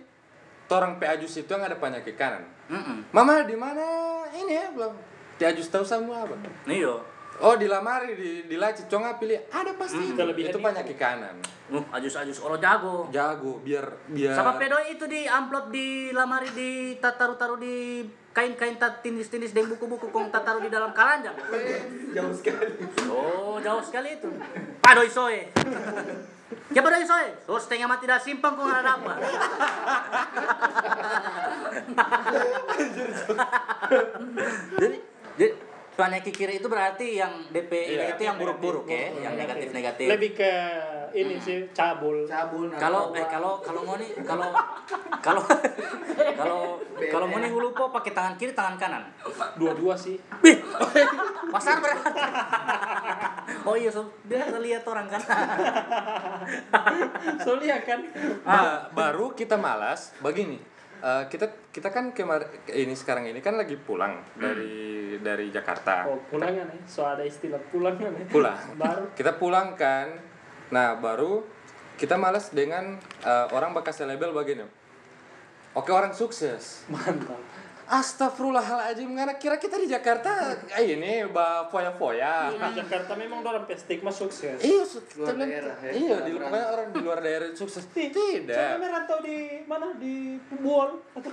orang 0.71 1.03
Peajus 1.03 1.35
itu 1.35 1.51
yang 1.51 1.67
ada 1.67 1.75
penyakit 1.75 2.15
kanan. 2.15 2.47
Mm-mm. 2.71 3.11
Mama 3.11 3.43
di 3.43 3.59
mana 3.59 3.83
ini 4.39 4.55
ya 4.55 4.71
belum? 4.71 4.95
Peajus 5.35 5.67
tahu 5.67 5.83
semua 5.83 6.23
apa? 6.23 6.39
Iya. 6.71 7.14
Oh 7.43 7.59
di 7.59 7.67
lamari 7.67 8.15
di 8.15 8.47
di 8.47 8.55
laci 8.55 8.87
conga 8.87 9.19
pilih 9.19 9.51
ada 9.51 9.75
pasti 9.75 9.99
itu. 9.99 10.15
Kelebihan 10.15 10.55
itu 10.55 10.59
itu. 10.59 10.63
penyakit 10.63 10.95
kanan. 10.95 11.35
Uh, 11.67 11.83
ajus-ajus 11.91 12.39
orang 12.47 12.63
jago. 12.63 13.11
Jago 13.11 13.59
biar 13.59 13.91
biar. 14.07 14.39
Sama 14.39 14.55
pedoi 14.55 14.95
itu 14.95 15.03
di 15.11 15.27
amplop 15.27 15.75
di 15.75 16.15
lamari 16.15 16.47
di 16.55 16.95
taruh-taruh 17.03 17.59
di 17.59 18.07
kain-kain 18.31 18.79
tat 18.79 19.03
tindis-tindis 19.03 19.51
dan 19.51 19.67
buku-buku 19.67 20.15
kong 20.15 20.31
taruh 20.31 20.63
di 20.63 20.71
dalam 20.71 20.95
keranjang. 20.95 21.35
Jauh 22.15 22.31
sekali. 22.31 22.71
Oh, 23.11 23.59
jauh 23.59 23.83
sekali 23.83 24.15
itu. 24.15 24.31
Padoi 24.79 25.11
soe. 25.11 25.51
Ya 26.71 26.87
padoi 26.87 27.03
soe. 27.03 27.35
So 27.43 27.59
setengah 27.59 27.91
mati 27.91 28.07
dah 28.07 28.23
simpang 28.23 28.55
kong 28.55 28.71
ada 28.71 28.95
apa. 28.95 29.15
jadi, 34.79 35.03
jadi 35.35 35.64
penyakit 35.95 36.31
kiri 36.31 36.53
itu 36.59 36.67
berarti 36.67 37.15
yang 37.15 37.31
DP 37.49 37.71
Iya. 37.71 38.13
itu 38.13 38.23
yang 38.23 38.35
buruk-buruk 38.35 38.85
ya, 38.85 39.09
yang 39.21 39.35
negatif-negatif. 39.35 40.07
Lebih 40.07 40.31
ke 40.35 40.51
ini 41.13 41.35
sih 41.39 41.69
cabul. 41.71 42.25
Cabul 42.25 42.67
kalau 42.75 43.13
eh 43.13 43.25
kalau 43.25 43.59
kalau 43.61 43.81
ngoni 43.85 44.07
kalau 44.23 44.49
kalau 45.27 45.41
kalau 46.35 46.61
kalau 46.99 47.25
ngoni 47.29 47.47
ngulupo 47.49 47.89
pakai 47.89 48.11
tangan 48.11 48.35
kiri 48.35 48.51
tangan 48.51 48.75
kanan? 48.75 49.03
Dua-dua 49.55 49.95
sih. 49.95 50.19
Wih, 50.43 50.57
pasar 51.49 51.79
berarti. 51.79 52.11
Oh 53.63 53.73
iya 53.73 53.89
so, 53.89 54.03
dia 54.25 54.43
lihat 54.51 54.83
orang 54.83 55.07
kan? 55.07 55.21
Soalnya 57.41 57.79
kan? 57.81 58.03
Ba- 58.43 58.91
baru 58.91 59.31
kita 59.33 59.55
malas 59.55 60.11
begini. 60.19 60.59
Eh, 61.05 61.25
kita 61.29 61.47
kita 61.69 61.93
kan 61.93 62.17
kemar 62.17 62.49
ini 62.73 62.97
sekarang 62.97 63.29
ini 63.29 63.45
kan 63.45 63.61
lagi 63.61 63.77
pulang 63.77 64.25
dari 64.33 65.21
dari 65.21 65.53
Jakarta. 65.53 66.09
oh 66.09 66.19
pulangan 66.33 66.65
ya. 66.65 66.81
So 66.89 67.05
ada 67.05 67.21
istilah 67.21 67.61
pulangan 67.69 68.11
ya. 68.17 68.25
Pulang. 68.33 68.59
Baru 68.81 69.05
Kita 69.13 69.37
pulang 69.37 69.77
kan. 69.77 70.09
Nah, 70.73 70.97
baru 70.99 71.45
kita 72.01 72.17
malas 72.19 72.51
dengan 72.51 72.99
eh, 73.23 73.47
orang 73.53 73.77
bekas 73.77 74.01
label 74.03 74.33
begini. 74.33 74.65
Oke, 75.75 75.91
orang 75.91 76.15
sukses. 76.15 76.87
mantap. 76.93 77.39
Astagfirullahaladzim, 77.85 79.13
karena 79.13 79.35
kira 79.37 79.57
kita 79.57 79.77
di 79.77 79.87
Jakarta 79.87 80.57
eh, 80.73 80.85
ini 80.91 81.25
foya-foya. 81.69 82.49
Di 82.51 82.81
Jakarta 82.81 83.13
memang 83.15 83.41
orang 83.41 83.69
stigma 83.71 84.09
sukses. 84.09 84.57
Iya, 84.59 84.83
su- 84.83 85.05
Luar 85.17 85.37
daerah, 85.37 85.77
ya. 85.81 85.93
Iya, 85.93 86.17
di 86.25 86.33
Orang- 86.33 86.51
luar 86.51 86.67
orang 86.73 86.89
di 86.91 87.01
luar 87.01 87.19
daerah 87.21 87.49
sukses. 87.53 87.85
Tidak. 87.87 88.49
Coba 88.49 88.77
merantau 88.81 89.19
di 89.21 89.37
mana 89.65 89.93
di 89.95 90.41
atau 91.15 91.31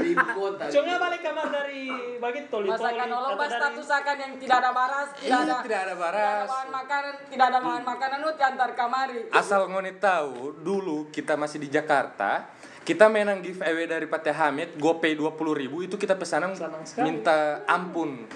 di 0.00 0.12
kota. 0.14 0.64
Coba 0.70 0.92
balik 0.98 1.20
kamar 1.20 1.46
dari 1.50 1.82
bagi 2.16 2.40
toli 2.48 2.66
toli 2.66 2.68
Masakan 2.70 3.08
olomba 3.10 3.44
dari 3.44 3.54
status 3.56 3.88
akan 3.90 4.16
yang 4.18 4.32
tidak 4.38 4.56
ada 4.58 4.70
baras, 4.70 5.08
tidak 5.12 5.26
Iya, 5.26 5.36
ada 5.36 5.54
tidak 5.60 5.80
ada 5.80 5.84
tidak 5.84 5.98
baras. 5.98 6.24
ada 6.24 6.46
bahan 6.48 6.68
makanan, 6.70 7.14
tidak 7.28 7.46
ada 7.46 7.58
bahan 7.60 7.84
makanan 7.84 8.18
ut 8.24 8.36
antar 8.40 8.70
kamari. 8.74 9.18
Asal 9.30 9.60
ngoni 9.66 9.92
tahu, 9.96 10.32
dulu 10.56 11.08
kita 11.10 11.36
masih 11.36 11.58
di 11.58 11.68
Jakarta, 11.68 12.48
kita 12.90 13.06
menang 13.06 13.38
giveaway 13.38 13.86
dari 13.86 14.10
Pateh 14.10 14.34
Hamid, 14.34 14.74
GoPay 14.74 15.14
20 15.14 15.38
ribu 15.54 15.86
itu 15.86 15.94
kita 15.94 16.18
pesanan 16.18 16.58
minta 16.98 17.62
ampun. 17.70 18.26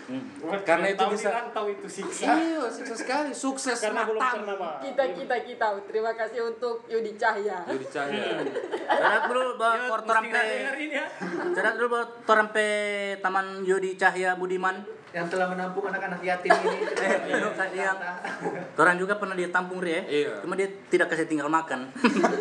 Karena 0.63 0.95
itu 0.95 1.03
Tahu 1.03 1.11
bisa 1.11 1.29
di 1.29 1.35
rantau 1.35 1.67
itu 1.67 1.87
siksa. 1.91 2.39
Iya, 2.39 2.71
sukses 2.71 2.99
sekali, 3.03 3.31
sukses 3.35 3.77
karena 3.83 4.07
belum 4.07 4.23
matang. 4.23 4.79
Kita 4.79 5.05
kita 5.11 5.37
kita 5.43 5.67
terima 5.91 6.15
kasih 6.15 6.55
untuk 6.55 6.87
Yudi 6.87 7.19
Cahya. 7.19 7.67
Jadi 7.67 7.87
cahaya. 7.91 8.25
Cadat 8.87 9.23
dulu 9.27 9.59
bawa 9.59 9.75
Ya, 9.75 9.91
kortoran 9.91 10.23
mesti 10.23 10.31
nggak 10.31 10.45
pe 10.47 10.55
dengerin 10.55 10.91
ya. 10.95 11.07
Cadat 11.51 11.73
dulu 11.75 11.89
bawa 11.91 12.05
kortoran 12.07 12.47
pe 12.55 12.67
Taman 13.19 13.47
Yudi 13.67 13.91
Cahya 13.99 14.39
Budiman 14.39 14.87
yang 15.15 15.31
telah 15.31 15.47
menampung 15.47 15.87
anak-anak 15.87 16.19
yatim 16.21 16.51
ini. 16.51 16.83
Eh, 17.05 17.17
itu 17.31 17.49
kan 17.55 17.71
yang 17.71 17.95
Orang 18.75 18.99
juga 18.99 19.15
pernah 19.15 19.33
dia 19.33 19.47
tampung 19.47 19.79
Ri, 19.79 19.95
ya. 19.95 20.03
Iya. 20.03 20.33
Cuma 20.43 20.59
dia 20.59 20.67
tidak 20.91 21.07
kasih 21.07 21.25
tinggal 21.25 21.47
makan. 21.47 21.87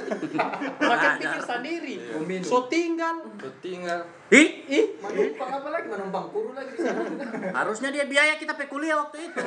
Makan 0.82 1.10
Ada. 1.14 1.22
pikir 1.22 1.42
sendiri. 1.46 1.94
Minum. 2.20 2.42
So 2.44 2.66
tinggal. 2.66 3.22
Tuh 3.38 3.54
tinggal. 3.60 4.02
Ih, 4.28 4.66
Ih, 4.66 4.86
Menumpang 4.98 5.52
apa 5.54 5.70
lagi? 5.70 5.86
Menumpang 5.86 6.26
kuru 6.28 6.52
lagi 6.52 6.74
di 6.74 6.82
sana. 6.84 7.06
harusnya 7.54 7.94
dia 7.94 8.10
biaya 8.10 8.34
kita 8.36 8.58
pe 8.58 8.66
kuliah 8.66 8.98
waktu 8.98 9.22
itu. 9.22 9.38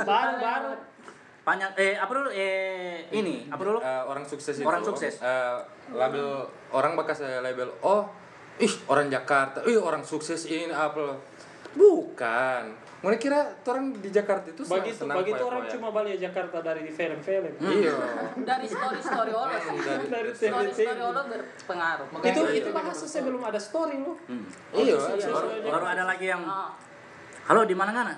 baru 0.00 0.34
baru. 0.38 0.72
Panjang 1.42 1.74
eh 1.74 1.98
apa 1.98 2.12
dulu 2.14 2.30
eh 2.30 3.10
ini 3.10 3.50
apa 3.50 3.58
dulu? 3.58 3.78
Eh, 3.82 4.02
orang 4.06 4.22
sukses 4.22 4.54
itu. 4.54 4.62
Orang 4.62 4.86
sukses. 4.86 5.18
eh, 5.18 5.58
label 5.90 6.46
orang 6.70 6.94
bekas 6.94 7.18
saya 7.18 7.42
label 7.42 7.74
oh 7.82 8.06
ih 8.56 8.70
orang 8.86 9.10
Jakarta, 9.10 9.66
ih 9.66 9.74
orang 9.74 10.06
sukses 10.06 10.46
ini 10.46 10.70
apa? 10.70 11.18
Bukan. 11.72 12.62
Mana 13.02 13.16
kira 13.16 13.34
orang 13.64 13.90
di 13.94 14.08
Jakarta 14.08 14.46
itu 14.46 14.62
senang- 14.62 14.78
begitu 14.80 14.98
senang 15.00 15.16
begitu 15.18 15.34
foya-foya? 15.36 15.50
orang 15.50 15.64
cuma 15.68 15.88
balik 15.90 16.16
Jakarta 16.16 16.58
dari 16.60 16.86
film-film 16.86 17.52
Iya. 17.58 17.94
Dari 18.48 18.66
story-story 18.68 19.32
Allah 19.40 19.58
sih. 19.58 19.74
Dari- 19.76 20.06
dari 20.06 20.30
Story-story. 20.30 21.00
Allah 21.00 21.24
berpengaruh. 21.26 22.06
itu 22.22 22.40
Iya. 22.40 22.58
itu 22.58 22.68
bahasa 22.70 23.04
sebelum 23.04 23.42
ada 23.42 23.58
story 23.58 23.98
loh 23.98 24.14
Iya. 24.70 24.96
baru, 24.96 25.48
baru 25.64 25.86
ada 25.88 26.04
lagi 26.06 26.26
yang 26.26 26.42
Ah. 26.42 26.70
halo 27.44 27.64
di 27.64 27.74
mana 27.74 27.90
mana 27.90 28.14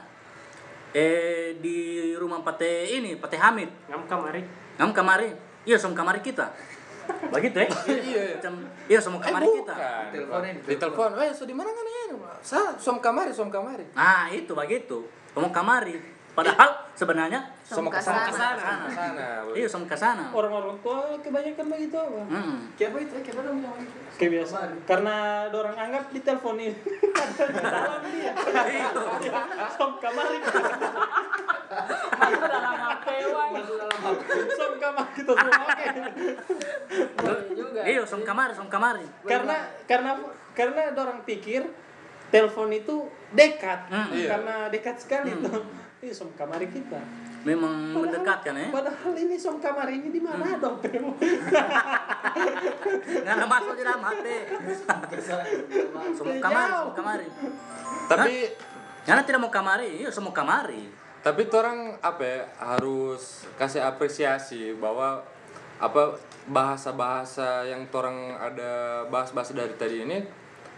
eh 0.93 1.57
di 1.59 1.79
rumah 2.15 2.39
Pate 2.41 2.87
ini 2.87 3.17
Pate 3.17 3.35
Hamid 3.35 3.67
Ngam 3.89 4.05
kamari. 4.05 4.45
kamu 4.77 4.93
kamari 4.93 5.29
iya 5.65 5.75
som 5.75 5.91
kamari 5.91 6.21
kita 6.21 6.53
begitu 7.31 7.57
ya 7.61 7.69
Iya. 7.89 8.23
Macam, 8.39 8.55
iya 8.87 8.99
som 9.01 9.15
Eh, 9.17 9.21
kamari 9.21 9.47
kita 9.51 9.75
Di 10.65 10.75
telepon. 10.79 11.11
Eh, 11.19 11.33
so 11.35 11.45
di 11.45 11.55
mana 11.57 11.71
kan 11.71 11.85
ya? 11.85 12.03
Sa, 12.45 12.61
som 12.77 13.01
kamari, 13.03 13.33
som 13.35 13.49
kamari. 13.51 13.85
nah 13.93 14.29
itu 14.31 14.53
begitu 14.55 15.05
kamu 15.35 15.51
kamari 15.51 15.99
padahal 16.35 16.71
sebenarnya 16.93 17.41
Som 17.63 17.87
ke 17.87 17.97
sana. 17.97 18.27
Sana. 18.29 19.47
iya 19.51 19.65
som 19.65 19.83
ke 19.83 19.95
sana 19.95 20.29
orang-orang 20.31 20.75
tua 20.79 21.15
kebanyakan 21.17 21.67
begitu 21.69 21.95
apa 21.97 22.21
Hmm. 22.27 22.59
Siapa 22.75 22.97
itu? 22.99 23.15
Siapa 23.17 23.41
dong 23.41 23.59
bilang 23.59 23.79
itu? 23.79 23.95
kebiasaan 24.15 24.71
karena 24.85 25.17
orang 25.49 25.75
anggap 25.77 26.07
di 26.09 26.21
telepon 26.21 26.59
ini 26.63 26.75
salam 27.65 28.03
dia 28.07 28.31
som 29.73 29.93
kamari 29.97 30.39
Masuk 32.15 32.47
dalam 32.47 32.75
HP 32.77 33.07
som 34.55 34.73
kamari 34.77 35.09
kita 35.13 35.33
semua 35.35 35.59
oke 35.65 35.87
Boleh 37.17 37.47
juga. 37.53 37.81
iya 37.85 38.03
som 38.05 38.21
kamari 38.23 38.53
som 38.53 38.69
kamari 38.69 39.07
karena 39.25 39.57
karena 39.85 40.11
karena 40.53 40.81
orang 40.93 41.23
pikir 41.23 41.67
telepon 42.29 42.71
itu 42.71 43.07
dekat 43.31 43.87
Hmm. 43.87 44.11
Iya. 44.11 44.29
karena 44.29 44.55
dekat 44.69 44.97
sekali 44.99 45.31
tuh 45.41 45.63
ini 46.05 46.13
som 46.13 46.29
kamari 46.37 46.69
kita. 46.69 47.01
Memang 47.45 47.93
mendekatkan 47.97 48.57
ya 48.57 48.69
padahal 48.73 49.13
ini 49.17 49.37
som 49.41 49.57
kamari 49.61 50.01
ini 50.01 50.09
di 50.13 50.21
mana 50.21 50.57
dong 50.61 50.81
nggak 53.25 53.35
ada 53.37 53.47
masuk 53.49 53.75
di 53.77 53.83
dalam 53.85 54.05
hati. 54.05 54.37
Som 56.17 56.29
kamari 56.41 56.73
som 56.73 56.93
kamari. 56.93 57.27
Tapi 58.05 58.35
Karena 59.05 59.21
tidak 59.21 59.45
mau 59.45 59.53
kamari, 59.53 60.01
iya 60.01 60.09
semua 60.09 60.33
kamari. 60.33 60.89
tapi 61.21 61.45
orang 61.53 61.97
apa 62.05 62.21
ya, 62.25 62.41
harus 62.61 63.45
kasih 63.57 63.81
apresiasi 63.85 64.77
bahwa 64.77 65.25
apa 65.81 66.17
bahasa-bahasa 66.49 67.65
yang 67.69 67.85
orang 67.93 68.37
ada 68.37 69.05
bahas-bahas 69.09 69.57
dari 69.57 69.73
tadi 69.77 70.05
ini 70.05 70.25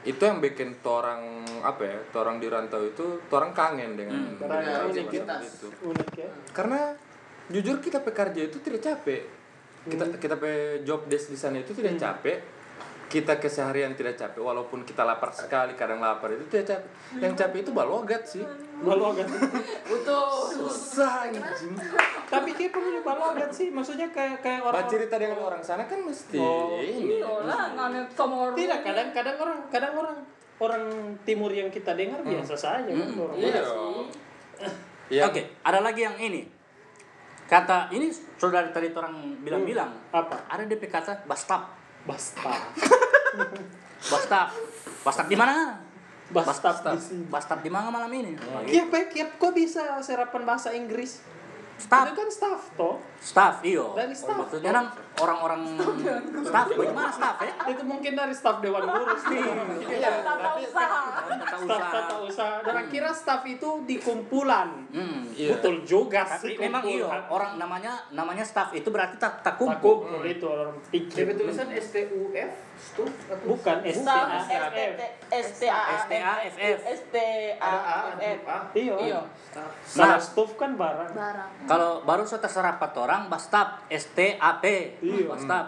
itu 0.06 0.22
yang 0.22 0.38
bikin 0.38 0.78
orang 0.86 1.42
apa 1.66 1.82
ya 1.82 1.98
orang 2.14 2.38
di 2.38 2.46
rantau 2.46 2.78
itu 2.86 3.18
orang 3.34 3.50
kangen 3.50 3.98
dengan 3.98 4.38
Karena 4.38 4.86
dengan 4.86 4.86
unik 4.86 5.08
ya. 5.10 5.24
itu. 5.42 5.68
unik 5.82 6.10
ya. 6.14 6.30
Karena 6.54 6.80
jujur 7.50 7.82
kita 7.82 7.98
pekerja 8.06 8.40
itu 8.46 8.62
tidak 8.62 8.80
capek. 8.86 9.22
Kita 9.86 10.04
kita 10.18 10.34
pe 10.38 10.82
job 10.86 11.10
desk 11.10 11.34
di 11.34 11.38
sana 11.38 11.58
itu 11.58 11.74
tidak 11.74 11.98
capek 11.98 12.55
kita 13.06 13.38
keseharian 13.38 13.94
tidak 13.94 14.14
capek 14.14 14.40
walaupun 14.40 14.82
kita 14.82 15.00
lapar 15.00 15.30
sekali 15.30 15.72
kadang 15.72 15.98
lapar 15.98 16.26
itu 16.28 16.42
tidak 16.48 16.66
capek 16.74 16.90
yang 17.16 17.32
capek 17.32 17.58
itu 17.60 17.70
balogat 17.70 18.22
sih 18.24 18.42
balogat 18.76 19.30
Betul. 19.86 20.26
susah 20.52 21.24
anjing 21.24 21.78
tapi 22.26 22.50
kayak 22.50 22.74
punya 22.74 23.00
balogat 23.00 23.50
sih 23.50 23.70
maksudnya 23.70 24.10
kayak 24.10 24.40
kayak 24.40 24.60
orang 24.60 24.82
Bah, 24.82 24.90
cerita 24.90 25.14
dengan 25.14 25.38
orang 25.40 25.60
sana 25.60 25.84
kan 25.84 26.00
mesti 26.00 26.34
Oh, 26.36 26.76
ini 26.76 27.22
Iya 27.22 27.30
lah, 27.42 27.70
nganet 27.72 28.10
sama 28.10 28.34
orang. 28.44 28.56
tidak 28.56 28.80
kadang 28.82 29.08
kadang 29.12 29.36
orang 29.38 29.58
kadang 29.68 29.94
orang 29.94 30.18
orang 30.56 30.84
timur 31.22 31.50
yang 31.50 31.68
kita 31.68 31.92
dengar 31.92 32.18
biasa 32.20 32.54
saja 32.54 32.88
kan 32.88 33.08
orang 33.14 33.36
Iya 33.36 33.48
Iya. 33.48 33.62
sih. 33.62 34.06
ya 35.12 35.22
Oke, 35.24 35.54
ada 35.60 35.78
lagi 35.78 36.02
yang 36.02 36.16
ini. 36.16 36.42
Kata 37.46 37.86
ini 37.88 38.10
saudara 38.34 38.66
tadi 38.66 38.90
orang 38.90 39.14
bilang-bilang. 39.38 39.94
apa 40.10 40.48
Ada 40.48 40.66
DP 40.66 40.88
kata 40.88 41.22
bastap. 41.22 41.75
Basta 42.06 42.54
Bastap. 44.06 44.48
Bastap 45.02 45.26
di 45.26 45.36
mana? 45.38 45.82
basta 46.26 46.74
Bastap 47.30 47.62
di 47.62 47.70
mana 47.70 47.86
malam 47.86 48.10
ini? 48.10 48.34
Kiap, 48.66 48.90
eh, 48.90 49.06
kiap, 49.14 49.38
kok 49.38 49.52
bisa 49.54 50.02
serapan 50.02 50.42
bahasa 50.42 50.74
Inggris? 50.74 51.22
Staff. 51.76 52.08
Itu 52.08 52.12
kan 52.16 52.28
staff 52.32 52.60
toh. 52.74 52.96
Staff, 53.20 53.54
iyo. 53.62 53.92
Dari 53.94 54.16
staff. 54.16 54.48
Maksudnya 54.48 54.72
kan 54.72 54.86
orang-orang 55.16 55.60
staff. 56.42 56.66
Bagaimana 56.68 57.08
staff 57.08 57.36
ya? 57.40 57.52
Itu 57.66 57.82
mungkin 57.82 58.12
dari 58.12 58.34
staff 58.34 58.60
Dewan 58.60 58.84
Guru 58.84 59.14
sih. 59.18 59.38
Iya, 59.88 60.10
tata 60.20 60.50
usaha. 60.54 61.00
Tata 61.24 61.46
staff 61.46 61.60
usaha. 61.64 61.88
tata 61.90 62.16
usaha. 62.20 62.54
Dan 62.60 62.84
kira 62.88 63.10
staff 63.10 63.42
itu 63.44 63.68
di 63.84 63.96
kumpulan. 63.96 64.68
Hmm. 64.92 65.28
Iya. 65.32 65.56
Betul 65.56 65.84
juga 65.84 66.24
Tapi 66.24 66.40
sih 66.42 66.54
memang 66.56 66.82
iyo 66.84 67.08
kumpulan. 67.08 67.24
orang 67.28 67.52
namanya 67.56 67.92
namanya 68.10 68.44
staff 68.44 68.72
itu 68.72 68.88
berarti 68.88 69.16
tak 69.16 69.40
tak 69.40 69.56
Tak 69.56 69.60
kumpul. 69.60 70.04
kumpul 70.04 70.22
itu 70.24 70.44
orang 70.44 70.76
pikir. 70.88 71.32
tulisan 71.32 71.68
STUF, 71.68 72.52
stuf 72.76 73.10
Bukan 73.44 73.76
Staff 73.88 74.48
STAFF. 74.48 74.96
STAFF. 75.32 76.78
STAFF. 76.84 78.62
Iya. 78.74 78.94
Iya. 78.96 79.20
Kalau 79.86 80.18
staff 80.18 80.50
kan 80.56 80.76
barang. 80.76 81.10
barang 81.12 81.50
Kalau 81.64 82.04
baru 82.04 82.22
saya 82.24 82.44
serapat 82.46 82.92
orang 82.96 83.28
bastap 83.28 83.84
STAP. 83.88 84.64
Iya. 85.08 85.26
Bastap. 85.28 85.66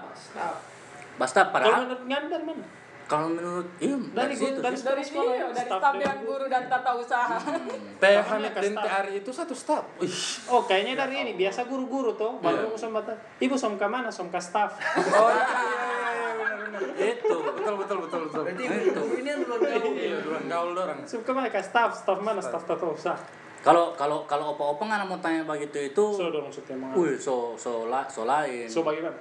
Bastap 1.17 1.47
Kalau 1.47 1.55
padahal 1.55 1.81
menurut 1.85 2.03
dari 2.29 2.45
mana? 2.45 2.65
kalau 3.09 3.33
menurut 3.33 3.65
iya 3.81 3.97
Dari 4.13 4.35
situ 4.37 4.53
guru- 4.53 4.61
dari. 4.61 4.77
Dari 4.77 5.01
sekolah, 5.03 5.33
iya, 5.33 5.47
dari 5.49 5.65
staff 5.65 5.81
staf 5.81 5.93
dewan 5.97 6.19
guru 6.23 6.45
dan 6.47 6.63
tata 6.69 6.91
usaha. 6.93 7.37
Hamid 7.41 8.53
dan 8.53 8.75
Ari 8.77 9.13
itu 9.17 9.31
satu 9.33 9.55
staff 9.57 9.85
Wih. 9.97 10.13
Oh, 10.47 10.69
kayaknya 10.69 10.93
dari 10.95 11.15
ini 11.19 11.33
biasa 11.35 11.65
guru-guru 11.65 12.13
tuh. 12.15 12.37
Baru 12.39 12.69
Iya. 12.69 12.77
sama 12.77 13.01
Ibu 13.41 13.57
som 13.57 13.81
ke 13.81 13.87
mana? 13.89 14.13
Som 14.13 14.29
ke 14.29 14.37
staff. 14.37 14.77
oh 15.17 15.31
iya 15.33 15.41
iya 15.41 15.89
iya 16.05 16.29
benar 16.37 16.61
benar 16.61 16.83
Itu. 17.01 17.37
betul 17.49 17.75
betul 17.81 17.99
betul 18.05 18.21
betul 18.29 18.43
Berarti 18.45 18.65
ibu 18.69 19.03
ini 19.17 19.29
yang 19.33 19.41
duluan 19.41 19.61
gaul. 19.65 19.93
iya 19.97 20.17
duluan 20.21 20.45
gaul 20.47 20.73
orang 20.77 20.99
Som 21.09 21.21
ke 21.25 21.33
mana? 21.33 21.49
Staff. 21.49 21.91
Staff 21.97 22.19
mana? 22.21 22.41
Staff 22.45 22.63
tata 22.63 22.85
usaha. 22.85 23.17
Kalau 23.59 23.97
kalau 23.97 24.29
kalau 24.29 24.53
opa-opa 24.53 24.85
nggak 24.85 25.09
mau 25.09 25.19
tanya 25.19 25.43
begitu 25.43 25.91
itu, 25.91 26.05
So 26.13 26.29
dong 26.29 26.47
maksudnya 26.47 26.77
mau. 26.77 26.93
wih 26.95 27.17
so 27.17 27.57
so 27.57 27.89
la, 27.89 28.05
so 28.07 28.23
lain. 28.23 28.69
So 28.69 28.85
bagaimana? 28.85 29.17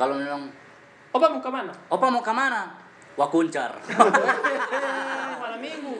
Kalau 0.00 0.16
memang 0.16 0.48
Opa 1.12 1.26
mau 1.28 1.42
ke 1.44 1.50
mana? 1.52 1.72
opa 1.92 2.06
mau 2.08 2.24
ke 2.24 2.32
mana? 2.32 2.72
Wakuncar. 3.20 3.76
Malam 5.42 5.60
minggu. 5.60 5.92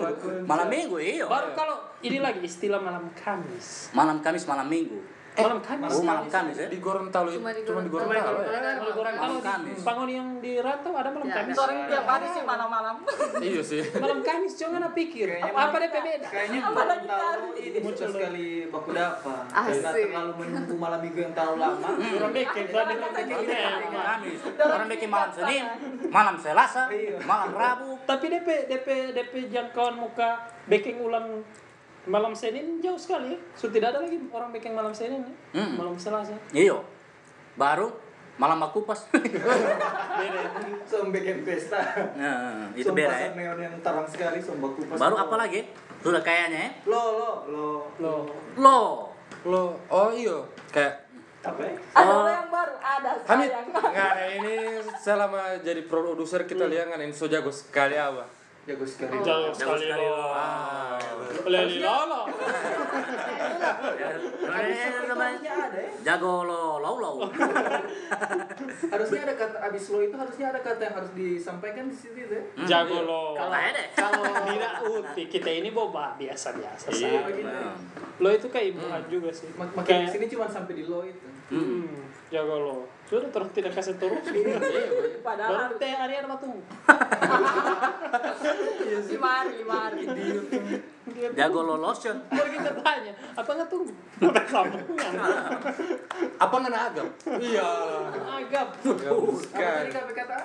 malam 0.49 0.69
minggu 0.73 0.97
iyo. 0.97 1.27
Baru 1.29 1.53
kalau 1.53 1.77
ini 2.01 2.17
lagi 2.17 2.41
istilah 2.41 2.81
malam 2.81 3.13
Kamis. 3.13 3.93
Malam 3.93 4.25
Kamis 4.25 4.49
malam 4.49 4.65
Minggu. 4.65 4.97
Malam 5.33 5.59
Kamis. 5.61 5.91
Oh 5.91 6.03
malam 6.03 6.27
Kamis 6.27 6.57
ya. 6.57 6.67
di 6.67 6.79
Gorontalo 6.79 7.29
Cuma 7.31 7.51
di 7.51 7.63
cuma 7.63 7.81
di 7.81 7.89
Gorontalo. 7.89 8.39
Gorontalo 8.43 8.59
ya 8.61 8.73
Kalau 8.75 8.95
orang 8.99 9.15
Malam 9.15 9.39
Kamis. 9.41 9.79
bangun 9.81 10.09
yang 10.11 10.29
di 10.39 10.53
rantau 10.59 10.93
ada 10.93 11.09
malam 11.09 11.27
Ya, 11.27 11.35
Kamis. 11.39 11.55
Orang 11.57 11.77
tiap 11.87 12.05
hari 12.05 12.27
sih 12.29 12.43
malam-malam. 12.43 12.97
iya 13.49 13.63
sih 13.63 13.83
Malam 13.95 14.21
Kamis 14.21 14.53
jangan 14.55 14.83
pikir. 14.91 15.27
Kayaknya 15.31 15.53
Apa 15.55 15.77
deh 15.79 15.89
beda? 15.89 16.29
Kayaknya 16.29 16.61
Gorontalo 16.61 17.47
tadi. 17.51 17.63
ini 17.63 17.79
suka 17.81 18.07
sekali 18.11 18.47
baku 18.67 18.91
dapa. 18.91 19.35
Asik. 19.51 19.81
Karena 19.81 19.91
terlalu 19.95 20.33
menunggu 20.37 20.75
malam 20.77 21.01
minggu 21.01 21.21
yang 21.21 21.33
terlalu 21.33 21.57
lama. 21.59 21.89
Orang 21.95 22.33
bikin 22.33 22.65
tadi 22.67 22.95
Malam. 22.97 23.91
Kamis. 23.91 24.41
Orang 24.61 24.89
bikin 24.89 25.09
malam 25.09 25.31
Senin, 25.31 25.65
malam 26.11 26.35
Selasa, 26.37 26.83
malam 27.23 27.51
Rabu. 27.53 27.91
Tapi 28.03 28.25
DP 28.29 28.49
DP 28.67 28.87
DP 29.13 29.33
jangkauan 29.49 29.95
muka 29.95 30.31
baking 30.67 31.01
ulang 31.01 31.41
malam 32.11 32.35
Senin 32.35 32.79
jauh 32.79 32.99
sekali 32.99 33.33
ya. 33.33 33.39
So 33.55 33.71
tidak 33.71 33.95
ada 33.95 34.03
lagi 34.03 34.19
orang 34.29 34.51
baking 34.51 34.75
malam 34.75 34.91
Senin 34.91 35.23
ya. 35.23 35.33
Hmm. 35.57 35.79
Malam 35.79 35.95
Selasa. 35.95 36.35
Iyo. 36.51 36.83
Baru 37.55 37.95
malam 38.37 38.59
Bakupas. 38.59 39.07
Beda. 40.19 40.43
Som 40.83 41.09
bikin 41.09 41.41
pesta. 41.41 41.79
nah, 42.13 42.67
itu 42.73 42.91
beda 42.91 43.13
ya. 43.13 43.31
neon 43.33 43.59
yang 43.59 43.77
terang 43.79 44.05
sekali, 44.05 44.41
som 44.41 44.59
baku 44.59 44.83
pas. 44.87 44.99
Baru 44.99 45.15
apa 45.15 45.37
lagi? 45.37 45.71
Sudah 46.01 46.19
kayaknya 46.19 46.59
ya. 46.59 46.71
Lo 46.85 47.03
lo 47.15 47.31
lo 47.47 47.67
Loh. 48.09 48.21
Lo. 48.59 48.81
lo 49.47 49.63
oh 49.89 50.11
iya 50.11 50.37
kayak 50.69 51.07
Apa 51.41 51.57
ya? 51.63 51.73
Ada 51.95 52.11
Oh. 52.11 52.29
yang 52.29 52.49
baru, 52.49 52.75
ada 52.77 53.11
Hamid 53.25 53.49
sayang. 53.49 53.67
nggak 53.73 54.13
ini 54.35 54.55
selama 54.95 55.41
jadi 55.59 55.83
produser 55.85 56.45
kita 56.45 56.65
lihat 56.65 56.89
kan 56.89 57.01
ini 57.01 57.13
so 57.13 57.25
jago 57.25 57.49
sekali 57.49 57.97
apa 57.97 58.29
jago 58.63 58.85
sekali. 58.85 59.17
Jauh 59.19 59.51
Jauh 59.51 59.77
sekali 59.79 59.87
lo. 59.89 60.31
ah 60.31 61.01
Leli 61.43 61.81
lolo. 61.81 62.23
Harusnya 64.41 64.89
ada. 65.57 65.81
Jago 66.01 66.45
lo, 66.45 66.79
lo, 66.79 66.91
lo. 66.95 67.11
Harusnya 68.93 69.21
ada 69.23 69.35
kata 69.35 69.57
abis 69.63 69.85
lo 69.89 69.99
itu 70.01 70.15
harusnya 70.15 70.47
ada 70.49 70.61
kata 70.61 70.81
yang 70.83 70.95
harus 70.95 71.13
disampaikan 71.13 71.85
di 71.87 71.97
situ 71.97 72.21
ya. 72.21 72.43
Jago 72.67 73.01
lo. 73.03 73.23
Kalau 73.35 73.57
deh. 73.73 73.87
Kalau 73.93 74.23
tidak 74.45 74.73
uti 74.85 75.23
kita 75.27 75.51
ini 75.53 75.71
boba 75.71 76.15
biasa-biasa 76.17 76.87
Iya. 76.93 77.25
saja. 77.25 77.43
Nah. 77.43 77.75
Lo 78.19 78.29
itu 78.29 78.47
kayak 78.47 78.67
ibuan 78.71 79.03
juga 79.07 79.31
sih. 79.31 79.49
Mak- 79.55 79.73
Makin 79.73 79.81
di 79.81 79.89
Kayak 79.89 80.13
sini 80.13 80.27
cuma 80.29 80.47
sampai 80.47 80.75
di 80.75 80.85
lo 80.85 81.01
itu. 81.03 81.27
Jago 82.31 82.57
lo. 82.63 82.77
Sudah 83.11 83.27
terus 83.27 83.51
tidak 83.51 83.75
kasih 83.75 83.99
terus. 83.99 84.23
Padahal 85.21 85.51
Baru 85.51 85.75
teh 85.83 85.91
hari 85.91 86.15
ada 86.15 86.31
batu. 86.31 86.47
lima 89.11 89.29
hari, 89.35 89.53
lima 89.59 89.77
hari. 89.91 90.07
Dia 91.11 91.29
Jago 91.35 91.67
lolosan. 91.67 92.23
Baru 92.31 92.49
kita 92.55 92.71
tanya, 92.87 93.13
apa 93.35 93.51
nggak 93.51 93.67
tunggu? 93.67 93.91
Udah 94.23 94.45
sambungan. 94.47 95.13
Apa 96.45 96.55
nggak 96.57 96.85
agam? 96.95 97.09
Iya. 97.37 97.69
Agap. 98.31 98.69
Bagus 98.81 99.51
Apa 99.51 100.13
kata? 100.15 100.39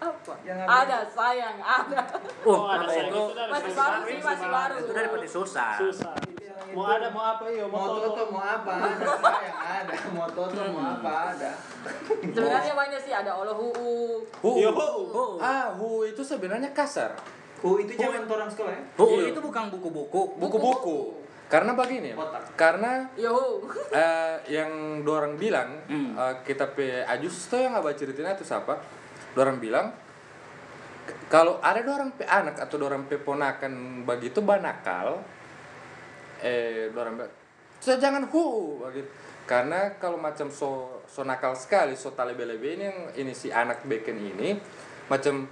Apa? 0.00 0.32
Yang 0.42 0.58
Ada 0.64 0.98
sayang, 1.12 1.56
ada. 1.60 2.00
Oh, 2.48 2.64
ada 2.64 2.82
kalau 2.82 2.88
sayang 2.88 3.12
itu 3.12 3.20
itu 3.20 3.34
dari 3.36 3.50
Masih 3.52 3.72
baru 3.76 4.00
sih, 4.00 4.18
masih 4.24 4.48
baru. 4.48 4.74
itu 4.80 4.92
dari 4.96 5.08
peti 5.12 5.28
susah. 5.28 5.72
Susah. 5.76 6.14
Mau 6.70 6.84
ada 6.84 7.08
mau 7.08 7.24
apa 7.26 7.44
yo, 7.46 7.64
Mau 7.64 7.80
mau 7.80 7.88
toto 7.94 8.08
toto. 8.12 8.22
mau 8.30 8.40
apa 8.40 8.72
ada 8.76 9.06
sayang 9.16 9.58
ada 9.58 9.94
mau 10.10 10.28
toto 10.28 10.60
mau 10.68 10.84
apa 10.94 11.12
ada 11.30 11.50
Sebenarnya 12.20 12.74
banyak 12.74 13.00
sih 13.00 13.10
ada 13.10 13.32
olo 13.34 13.52
huu. 13.54 14.20
Hu. 14.40 14.50
Yo. 14.56 14.70
Oh, 14.70 15.36
Ah, 15.36 15.72
hu 15.72 16.04
itu 16.04 16.20
sebenarnya 16.20 16.70
kasar. 16.70 17.16
Hu 17.60 17.76
itu 17.76 17.92
zaman 17.92 18.24
orang 18.24 18.48
sekolah 18.48 18.72
ya 18.72 18.82
oh, 18.96 19.08
Iya. 19.18 19.32
itu 19.32 19.40
bukan 19.40 19.68
buku-buku. 19.68 20.22
Buku-buku. 20.36 20.98
Karena 21.46 21.74
begini. 21.74 22.14
Otak. 22.14 22.54
Karena 22.54 23.04
eh, 23.90 24.34
yang 24.48 24.70
dorang 25.02 25.34
bilang 25.34 25.82
Hmm. 25.84 26.14
eh, 26.14 26.34
kita 26.42 26.70
pe 26.70 27.02
ajus 27.02 27.48
tuh 27.48 27.58
yang 27.58 27.74
abah 27.74 27.92
ceritain 27.92 28.30
itu 28.30 28.44
siapa? 28.44 28.78
Dorang 29.32 29.58
bilang 29.58 29.90
kalau 31.26 31.58
ada 31.58 31.80
dorang 31.80 32.14
pe 32.14 32.22
anak 32.22 32.54
atau 32.58 32.76
dorang 32.76 33.04
pe 33.04 33.18
ponakan 33.18 34.02
begitu 34.04 34.38
banakal 34.40 35.18
eh 36.40 36.88
dorang 36.90 37.16
bilang 37.16 37.32
so 37.80 37.96
jangan 37.96 38.28
hu 38.28 38.76
karena 39.44 39.96
kalau 39.98 40.20
macam 40.20 40.46
so 40.46 41.00
so 41.04 41.24
nakal 41.24 41.52
sekali 41.52 41.96
so 41.96 42.12
talebe-lebe 42.12 42.76
ini 42.76 42.84
yang 42.86 42.98
ini 43.16 43.32
si 43.32 43.48
anak 43.50 43.82
beken 43.82 44.14
ini 44.16 44.54
macam 45.08 45.48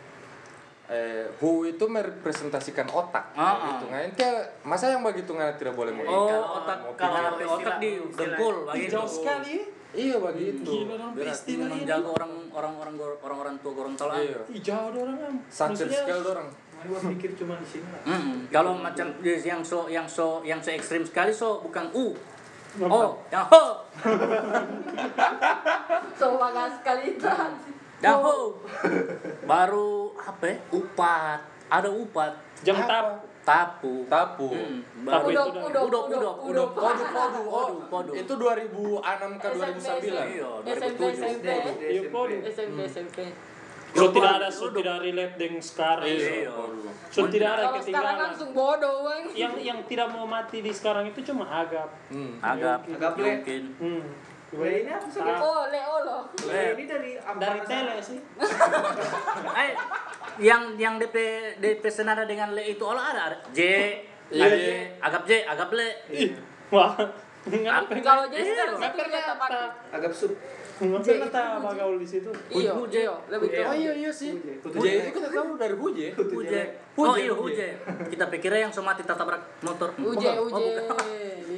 eh 0.88 1.28
hu 1.36 1.68
itu 1.68 1.84
merepresentasikan 1.84 2.88
otak 2.88 3.36
Ah, 3.36 3.76
gitu 3.76 3.92
nggak 3.92 4.02
ente 4.08 4.28
masa 4.64 4.88
yang 4.88 5.04
begitu 5.04 5.34
nggak 5.34 5.60
tidak 5.60 5.76
boleh 5.76 5.92
mau 5.92 6.04
Oh, 6.08 6.64
otak 6.64 6.78
mau 6.80 6.92
kalau 6.96 7.18
ada 7.32 7.44
otak 7.44 7.76
di 7.76 8.00
dengkul. 8.08 8.56
Jauh 8.88 9.04
sekali. 9.04 9.76
Iya 9.88 10.20
begitu. 10.20 10.84
Gila 10.84 11.00
dong, 11.00 11.12
Berat. 11.16 11.32
istilah 11.32 11.64
ini. 11.64 11.80
Menjaga 11.80 12.08
orang 12.12 12.32
orang 12.52 12.74
orang 12.76 12.94
orang 13.24 13.38
orang 13.40 13.54
tua 13.64 13.72
Gorontalo. 13.72 14.12
Iya. 14.20 14.40
Ih, 14.52 14.60
jauh 14.60 14.92
orang. 14.92 15.32
Santet 15.48 15.88
Maksudnya, 15.88 16.00
sekali 16.04 16.24
orang. 16.28 16.48
Mari 16.78 16.94
gua 16.94 17.00
pikir 17.10 17.34
cuma 17.34 17.58
di 17.58 17.66
sini 17.66 17.90
lah 17.90 18.02
Mm, 18.06 18.46
kalau 18.54 18.78
macam 18.78 19.06
yang 19.26 19.66
so 19.66 19.90
yang 19.90 20.06
so 20.06 20.38
yang 20.46 20.62
so 20.62 20.70
ekstrim 20.70 21.02
sekali 21.02 21.34
so 21.34 21.58
bukan 21.58 21.90
u. 21.90 22.14
Oh, 22.86 23.18
yang 23.34 23.42
ho. 23.50 23.82
So 26.14 26.38
bagus 26.38 26.78
sekali 26.78 27.18
tadi. 27.18 27.74
Yang 27.98 28.18
ho. 28.22 28.36
Baru 29.42 30.14
apa 30.22 30.44
ya? 30.46 30.54
Upat. 30.70 31.40
Ada 31.66 31.90
upat. 31.90 32.32
Jam 32.62 32.78
tap. 32.86 33.26
Tapu. 33.42 34.04
Tapu. 34.06 34.52
Mm, 34.52 35.08
Tapi 35.08 35.32
baru 35.32 35.50
itu 35.50 35.60
Udok, 35.66 35.72
udok, 35.72 35.84
Udok, 35.88 36.04
udok, 36.12 36.36
udok. 36.52 36.68
Podu, 36.76 37.04
podu, 37.10 37.40
oh, 37.48 37.50
Podu, 37.50 37.76
podu. 37.88 38.12
Itu 38.12 38.32
2006 38.36 39.40
ke 39.40 39.48
2009. 39.56 40.36
Iya, 40.36 40.50
SMP, 40.68 41.00
2007. 41.00 41.48
SMP. 41.88 42.14
SMP, 42.52 42.78
SMP. 42.86 43.18
So 43.98 44.06
tidak 44.08 44.32
ada, 44.32 44.48
so 44.48 44.70
tidak 44.70 44.96
relate 45.00 45.34
dengan 45.34 45.58
sekarang. 45.60 46.06
Iya. 46.06 46.54
So 47.08 47.26
tidak 47.26 47.50
ada 47.50 47.62
Kalau 47.66 47.82
sekarang 47.82 47.82
ketinggalan. 47.82 48.16
langsung 48.24 48.50
bodoh, 48.52 48.96
bang. 49.02 49.22
Yang 49.34 49.54
yang 49.60 49.78
tidak 49.84 50.08
mau 50.08 50.24
mati 50.24 50.58
di 50.62 50.70
sekarang 50.70 51.04
itu 51.06 51.20
cuma 51.24 51.44
agap. 51.44 51.90
Hmm. 52.08 52.38
Agak 52.38 52.86
Agak 52.86 53.12
play. 53.14 53.26
mungkin. 53.36 53.62
Hmm. 53.76 54.02
Wah, 54.48 54.64
ini 54.64 54.88
apa 54.88 55.06
sih. 55.12 55.20
Oh, 55.20 55.62
le 55.68 55.80
olo. 55.84 56.18
Wah, 56.24 56.64
ini 56.72 56.84
dari 56.86 57.10
Dari 57.20 57.60
tele 57.66 57.96
sih. 58.00 58.18
Eh, 59.58 59.70
yang 60.38 60.78
yang 60.78 60.96
DP 60.96 61.16
DP 61.58 61.84
senada 61.90 62.22
dengan 62.22 62.54
le 62.54 62.62
itu 62.62 62.80
olah 62.80 63.10
ada 63.10 63.20
ada. 63.28 63.36
J, 63.50 63.60
Iya, 64.30 64.46
J. 64.46 64.56
J, 64.56 64.68
agap 65.00 65.22
J, 65.26 65.32
agap 65.44 65.68
le. 65.72 65.88
Wah. 66.70 66.94
Kalau 68.04 68.24
jadi 68.28 68.44
Iya, 68.44 68.54
sekarang 68.54 68.76
satu 68.76 68.96
pernah 68.96 69.08
kita 69.08 69.34
pernah 70.78 71.28
tak 71.28 71.58
bagaul 71.58 71.96
di 71.98 72.06
situ. 72.06 72.30
Iyo, 72.48 72.86
lebih 73.26 73.48
Oh 73.50 73.62
tua. 73.66 73.74
iya 73.74 73.92
iya 73.92 74.10
sih. 74.14 74.30
Huje. 74.38 74.62
Huje 74.62 74.90
itu 75.02 75.10
kita 75.12 75.28
tahu 75.34 75.58
dari 75.58 75.74
Huje. 75.74 76.06
Huje. 76.14 76.30
Huje, 76.32 76.62
Oh 76.96 77.16
iya 77.18 77.34
huje. 77.34 77.68
huje. 77.74 78.08
Kita 78.08 78.24
pikirnya 78.30 78.70
yang 78.70 78.72
somati 78.72 79.02
tabrak 79.02 79.42
motor. 79.60 79.90
Uje, 79.98 80.30
Oh, 80.38 80.46
uje. 80.46 80.72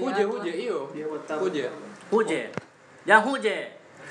Huje 0.00 0.22
Huje 0.24 0.52
iyo. 0.56 0.88
Huje. 1.36 1.64
Huje. 2.08 2.40
Yang 3.04 3.22
huje. 3.24 3.56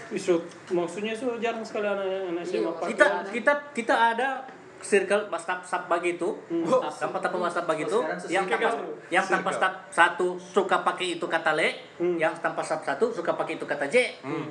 Isu, 0.09 0.41
maksudnya 0.73 1.13
so 1.13 1.37
jarang 1.37 1.61
sekali 1.61 1.85
anak-anak 1.85 2.41
SMA 2.41 2.65
Iya. 2.65 2.71
Kita 2.89 3.05
kita 3.29 3.53
kita 3.77 3.95
ada 4.13 4.41
circle 4.79 5.27
WhatsApp 5.27 5.59
WhatsApp 5.61 5.85
begitu. 5.87 6.35
Hmm. 6.47 6.63
Tanpa 6.87 7.19
tanpa 7.19 7.37
WhatsApp 7.39 7.67
begitu. 7.67 7.97
sekarang 7.99 8.19
sesuai 8.19 8.33
Yang 8.33 8.45
tanpa 8.49 8.69
yang 9.09 9.25
tanpa 9.25 9.49
WhatsApp 9.51 9.75
satu 9.91 10.27
suka 10.39 10.77
pakai 10.81 11.07
itu 11.15 11.25
kata 11.27 11.51
le, 11.55 11.69
Hmm. 11.99 12.15
yang 12.15 12.33
tanpa 12.37 12.63
WhatsApp 12.63 12.83
satu 12.85 13.05
suka 13.11 13.31
pakai 13.35 13.59
itu 13.59 13.65
kata 13.67 13.85
J. 13.87 13.95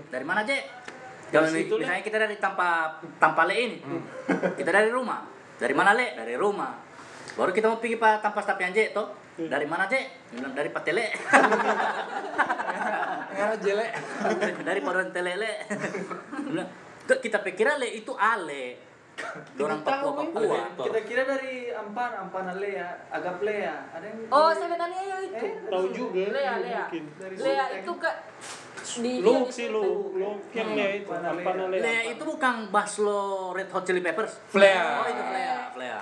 Dari 0.09 0.25
mana 0.25 0.45
J? 0.45 0.53
Kalau 1.29 1.49
misalnya 1.53 2.01
kita 2.01 2.17
dari 2.17 2.37
tanpa 2.41 2.97
tanpa 3.21 3.45
le 3.45 3.55
ini, 3.55 3.77
kita 4.57 4.71
dari 4.73 4.89
rumah. 4.89 5.25
Dari 5.59 5.75
mana 5.77 5.93
le? 5.93 6.17
Dari 6.17 6.35
rumah. 6.37 6.73
Baru 7.37 7.53
kita 7.53 7.69
mau 7.69 7.77
pergi 7.79 7.97
pak 7.97 8.25
tanpa 8.25 8.41
WhatsApp 8.41 8.61
yang 8.65 8.73
J 8.73 8.79
toh. 8.93 9.09
Dari 9.39 9.67
mana 9.69 9.87
J? 9.87 9.95
Dari 10.35 10.71
Patele. 10.73 11.07
Jelek. 13.39 13.91
dari 14.67 14.81
Padang 14.83 15.11
Telele. 15.15 15.53
Bilang, 16.43 16.69
"Tuh, 17.09 17.19
kita 17.23 17.41
pikir 17.41 17.71
le 17.79 17.89
itu 17.95 18.13
ale. 18.15 18.88
Orang 19.59 19.81
Papua 19.83 20.13
Papua. 20.15 20.59
kita 20.79 21.01
kira 21.03 21.23
dari 21.25 21.69
Ampan 21.71 22.11
Ampan 22.23 22.55
Lea 22.57 22.87
agak 23.11 23.43
Lea 23.43 23.75
ada 23.91 24.05
yang 24.05 24.19
Oh, 24.29 24.51
sebenarnya 24.51 25.03
ya 25.03 25.17
itu. 25.21 25.35
Eh, 25.37 25.53
Tahu 25.67 25.87
juga. 25.91 26.23
Lea, 26.31 26.53
iya, 26.63 26.85
Lea. 26.89 27.35
Lea 27.35 27.65
itu 27.79 27.93
kak 27.95 28.17
di 28.99 29.13
Lu 29.21 29.45
sih 29.47 29.69
situ. 29.69 29.75
lu, 29.75 29.85
lu 30.17 30.31
yang 30.51 30.71
Lea 30.73 31.03
itu, 31.03 31.11
Mana 31.11 31.35
Lea? 31.35 31.67
Lea. 31.69 31.81
Le 31.83 31.97
itu 32.15 32.23
bukan 32.25 32.55
Baslo 32.71 33.53
Red 33.53 33.69
Hot 33.69 33.83
Chili 33.83 34.01
Peppers. 34.01 34.39
Flea. 34.49 35.03
Oh 35.03 35.07
itu 35.07 35.23
Flea, 35.25 35.57
Flea. 35.75 36.01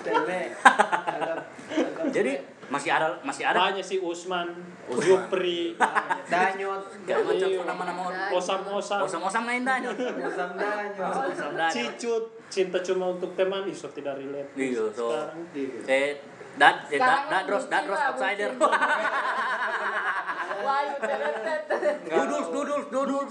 Tele 0.00 0.54
agak 0.62 1.38
agak 1.74 2.04
Jadi 2.08 2.32
masih 2.74 2.90
ada 2.90 3.06
masih 3.22 3.44
ada 3.44 3.58
Banyak 3.62 3.86
si 3.86 3.96
Usman, 3.96 4.50
Usman. 4.84 4.98
Jupri, 5.00 5.78
Danyot 6.32 6.82
Gak 7.04 7.18
macam 7.22 7.48
Iya. 7.48 7.62
nama-nama 7.62 8.00
Osam-osam, 8.34 9.06
osam-osam 9.06 9.42
main 9.44 9.62
dah. 9.62 9.78
Musam 9.78 10.50
Danyot 10.52 11.30
Osam 11.30 11.50
dah. 11.54 11.70
Cicut, 11.70 12.24
cinta 12.50 12.82
cuma 12.82 13.14
untuk 13.14 13.30
teman, 13.32 13.62
iso 13.64 13.86
tidak 13.88 14.18
relate. 14.18 14.50
Iya, 14.54 14.90
so 14.90 15.08
Sekarang. 15.08 15.86
eh 15.86 16.18
dat 16.54 16.86
eh, 16.86 16.98
dat 16.98 17.26
dadros 17.26 17.64
bucin 17.64 17.72
dadros 17.72 17.98
lah, 17.98 18.10
outsider. 18.10 18.50
tetet. 20.56 21.96
Dudul 22.04 22.42
dudul 22.46 22.80
dudul 22.86 23.24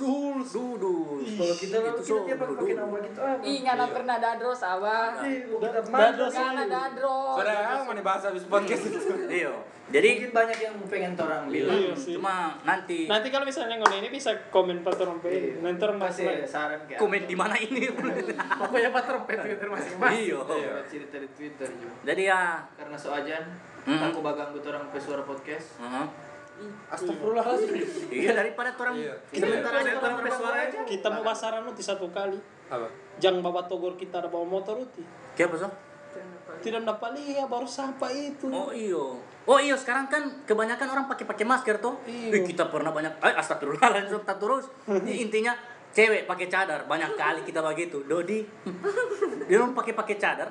dudul. 0.43 1.17
kalau 1.33 1.55
kita 1.55 1.77
Itu 1.79 2.01
so, 2.01 2.15
kita 2.21 2.35
tiap 2.35 2.39
pakai 2.45 2.75
nama 2.75 2.97
kita 2.99 3.19
ah 3.19 3.35
Ih, 3.41 3.57
nggak 3.61 3.75
ada 3.75 3.87
pernah 3.89 4.17
dadros, 4.17 4.61
abang. 4.61 5.13
kita 5.17 5.79
Dadros. 5.87 5.87
mana 5.89 6.09
Nggak 6.29 6.51
ada 6.53 6.65
dadros. 6.67 7.35
Sudah 7.35 7.83
mau 7.83 7.93
dibahas 7.93 8.23
habis 8.25 8.43
podcast 8.43 8.83
itu. 8.83 8.99
Iya. 9.33 9.53
Jadi 9.83 10.09
mungkin 10.15 10.31
banyak 10.31 10.57
yang 10.63 10.75
pengen 10.87 11.11
orang 11.13 11.43
bilang 11.47 11.75
Iya 11.75 11.91
sih. 11.93 12.15
cuma 12.15 12.55
nanti 12.63 13.03
Nanti 13.03 13.27
kalau 13.27 13.43
misalnya 13.43 13.75
ngomong 13.77 13.99
ini 13.99 14.09
bisa 14.09 14.31
komen 14.47 14.79
Pak 14.79 14.95
Iya. 14.95 15.59
Nanti 15.59 15.81
orang 15.81 15.99
kasih 16.01 16.25
masih 16.25 16.47
saran 16.47 16.79
kayak 16.85 16.99
komen 16.99 17.21
di 17.23 17.35
mana 17.35 17.55
ini. 17.57 17.91
Pokoknya 18.59 18.89
Pak 18.89 19.03
Trompet 19.03 19.37
Twitter 19.39 19.67
masing-masing. 19.67 20.23
Iya. 20.23 20.39
cerita 20.83 21.15
di 21.17 21.29
Twitter 21.29 21.67
juga 21.73 21.93
Jadi 22.03 22.21
ya 22.23 22.41
karena 22.73 22.95
so 22.95 23.11
ajan 23.11 23.43
Mm. 23.83 23.99
aku 23.99 24.23
bagang 24.23 24.55
buat 24.55 24.63
orang 24.63 24.87
pesuara 24.87 25.27
podcast 25.27 25.75
heeh. 26.63 26.93
Astagfirullahaladzim. 26.95 27.75
Iya 28.09 28.31
daripada 28.31 28.71
orang 28.73 28.95
Iya. 28.95 29.13
sebentar 29.29 29.73
aja 29.75 29.91
orang 29.99 30.15
bersuara. 30.23 30.57
aja 30.63 30.79
kita 30.87 31.07
mau 31.11 31.23
basaran 31.23 31.63
uti 31.67 31.83
satu 31.83 32.07
kali. 32.09 32.39
Apa? 32.71 32.87
Jangan 33.19 33.43
bawa 33.43 33.67
togor 33.67 33.93
kita 33.93 34.23
ada 34.23 34.29
bawa 34.31 34.47
motor 34.47 34.79
uti. 34.79 35.03
Siapa 35.35 35.55
so? 35.59 35.67
Tidak 36.63 36.85
dapat 36.85 37.17
lihat 37.17 37.49
baru 37.49 37.65
sampai 37.67 38.31
itu. 38.31 38.47
Oh 38.47 38.69
iyo. 38.71 39.19
Oh 39.43 39.59
iyo 39.59 39.75
sekarang 39.75 40.07
kan 40.07 40.23
kebanyakan 40.47 40.87
orang 40.87 41.05
pakai 41.11 41.25
pakai 41.27 41.43
masker 41.43 41.81
tuh. 41.81 41.99
Iya. 42.07 42.45
Kita 42.45 42.71
pernah 42.71 42.93
banyak 42.93 43.11
eh 43.19 43.35
astagfirullahaladzim 43.35 44.23
tak 44.23 44.39
terus. 44.39 44.69
Ini 44.87 45.27
intinya 45.27 45.51
cewek 45.93 46.25
pakai 46.25 46.49
cadar 46.49 46.83
banyak 46.89 47.13
kali 47.13 47.41
kita 47.45 47.61
begitu. 47.61 48.01
Dodi 48.09 48.41
dia 49.45 49.55
orang 49.61 49.77
pakai 49.77 49.93
pakai 49.93 50.15
cadar. 50.17 50.49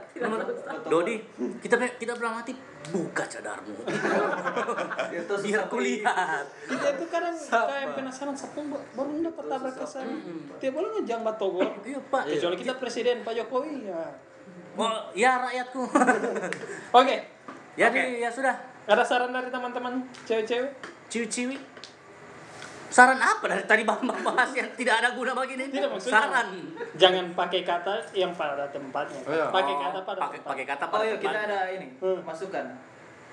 Dodi 0.86 1.18
kita 1.58 1.76
kita 1.98 2.14
bilang 2.14 2.38
mati 2.38 2.54
buka 2.90 3.24
cadarmu. 3.26 3.74
itu 5.14 5.34
Biar 5.42 5.62
kulihat. 5.66 6.44
Kita 6.66 6.86
itu 6.94 7.04
kadang 7.10 7.34
kayak 7.36 7.94
penasaran 7.98 8.34
sapung 8.34 8.70
baru 8.70 9.10
dapat 9.22 9.44
tabrak 9.50 9.74
ke 9.78 9.86
sana. 9.86 10.14
Tiap 10.58 10.72
bulan 10.74 10.90
ngejang 11.02 11.20
bat 11.26 11.36
togor. 11.38 11.68
Iya 11.88 11.98
pak. 12.08 12.22
Kecuali 12.30 12.56
kita 12.56 12.74
presiden 12.78 13.26
Pak 13.26 13.34
Jokowi 13.34 13.90
ya. 13.90 14.02
Oh 14.78 15.10
ya 15.12 15.42
rakyatku. 15.42 15.82
Oke, 16.98 17.16
Jadi 17.76 18.22
ya 18.22 18.30
sudah. 18.30 18.54
ada 18.82 19.04
saran 19.06 19.30
dari 19.30 19.46
teman-teman 19.50 20.02
cewek-cewek? 20.26 20.70
Ciwi-ciwi. 21.06 21.56
Saran 22.92 23.16
apa 23.16 23.44
dari 23.46 23.64
tadi 23.64 23.82
bahas 23.82 24.50
yang 24.52 24.68
tidak 24.72 25.00
ada 25.00 25.08
guna 25.10 25.32
bagi 25.32 25.56
ini? 25.56 25.64
Tidak, 25.66 25.88
maksudnya- 25.88 26.20
Saran. 26.22 26.48
Jangan 26.94 27.24
pakai 27.32 27.60
kata 27.62 27.94
yang 28.12 28.30
pada 28.30 28.68
tempatnya. 28.68 29.20
Oh, 29.22 29.32
iya. 29.32 29.48
Pakai 29.48 29.74
kata 29.74 29.98
pada 30.02 30.18
pakai 30.20 30.38
tempatnya. 30.38 30.50
pakai 30.52 30.64
kata 30.68 30.84
oh 30.84 30.90
pada 30.90 31.02
iya 31.02 31.14
kita 31.14 31.24
tempatnya. 31.32 31.48
ada 31.48 31.60
ini 31.72 31.86
Hmm. 31.98 32.18
masukan 32.22 32.66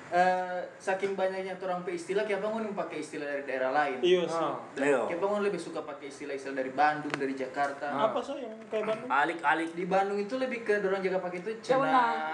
eh, 0.10 0.60
saking 0.76 1.14
banyaknya 1.14 1.54
orang 1.56 1.82
pe 1.82 1.94
istilah 1.94 2.26
kayak 2.26 2.42
bangun 2.42 2.74
pakai 2.74 2.98
istilah 3.00 3.26
dari 3.26 3.44
daerah 3.46 3.70
lain. 3.70 3.98
Iya 4.02 4.22
sih. 4.26 4.42
Oh. 4.42 4.58
Ayo. 4.76 5.06
Kayak 5.06 5.22
bangun 5.22 5.42
lebih 5.46 5.62
suka 5.62 5.80
pakai 5.82 6.10
istilah-istilah 6.10 6.56
dari 6.56 6.72
Bandung, 6.72 7.14
dari 7.14 7.34
Jakarta. 7.34 7.86
Ah. 7.90 8.10
Apa 8.10 8.20
so 8.20 8.34
yang 8.36 8.58
kayak 8.68 8.90
Bandung? 8.90 9.10
Alik-alik 9.10 9.70
Di 9.72 9.86
Bandung 9.86 10.18
itu 10.18 10.36
lebih 10.36 10.60
ke 10.62 10.82
dorong 10.82 11.00
jaga 11.00 11.20
pakai 11.22 11.40
itu 11.40 11.52
cena, 11.62 12.26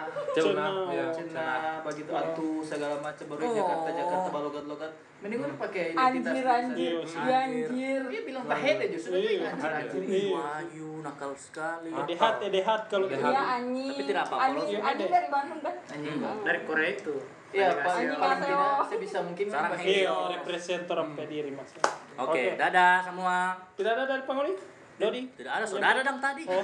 ya. 0.90 1.06
cena, 1.12 1.48
begitu 1.84 2.12
atu 2.12 2.64
segala 2.64 2.96
macam 3.00 3.26
baru 3.28 3.42
Jakarta 3.52 3.90
Jakarta 3.92 4.28
balogat-logat. 4.32 4.92
Mending 5.16 5.42
kan 5.42 5.52
pakai 5.58 5.86
Anjir 5.96 6.22
identitas 6.22 6.46
anjir. 6.46 6.78
Iya 6.78 7.00
sih. 7.08 7.18
Iya 7.18 7.36
anjir. 7.40 8.02
Dia 8.12 8.22
bilang 8.22 8.44
pahede 8.46 8.86
justru 8.94 9.12
dia 9.16 9.32
Iya. 9.32 9.48
anjir 9.50 9.72
anjir. 9.74 10.02
Iya. 10.06 10.30
Wahyu 10.36 10.90
nakal 11.02 11.32
sekali 11.34 11.90
Edehat, 11.90 12.34
edehat 12.44 12.82
kalau 12.92 13.08
Edehat. 13.10 13.32
Iya 13.34 13.42
anjing. 13.58 13.90
Tapi 13.90 14.04
tidak 14.06 14.24
apa, 14.28 14.36
Anjing, 14.38 14.68
kalau- 14.78 14.90
anjing 14.92 15.10
dari 15.10 15.28
Bandung 15.32 15.60
kan. 15.64 15.76
Anjing. 15.90 16.16
Dari 16.22 16.60
Korea 16.68 16.90
itu. 16.94 17.16
Iya, 17.56 17.72
paling 17.80 18.08
Anjing 18.12 18.20
paling 18.20 18.42
tidak 18.44 18.84
sebisa 18.92 19.18
mungkin 19.24 19.46
Sarang 19.48 19.80
Iya, 19.80 19.88
Iya. 20.04 20.16
representer 20.36 20.98
apa 21.00 21.24
diri 21.24 21.52
maksudnya. 21.52 21.92
Oke, 22.20 22.44
dadah 22.56 23.00
semua. 23.00 23.56
Tidak 23.74 23.92
ada 23.92 24.04
dari 24.06 24.24
Pangoli? 24.24 24.54
Dodi? 24.96 25.22
Tidak 25.34 25.52
ada 25.52 25.64
saudara 25.64 26.00
dong 26.04 26.20
tadi. 26.20 26.44
Oh. 26.48 26.64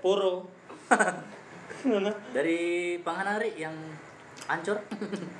Puro. 0.00 0.34
Dari 2.36 2.60
Panganari 3.00 3.56
yang 3.56 3.72
hancur. 4.44 4.76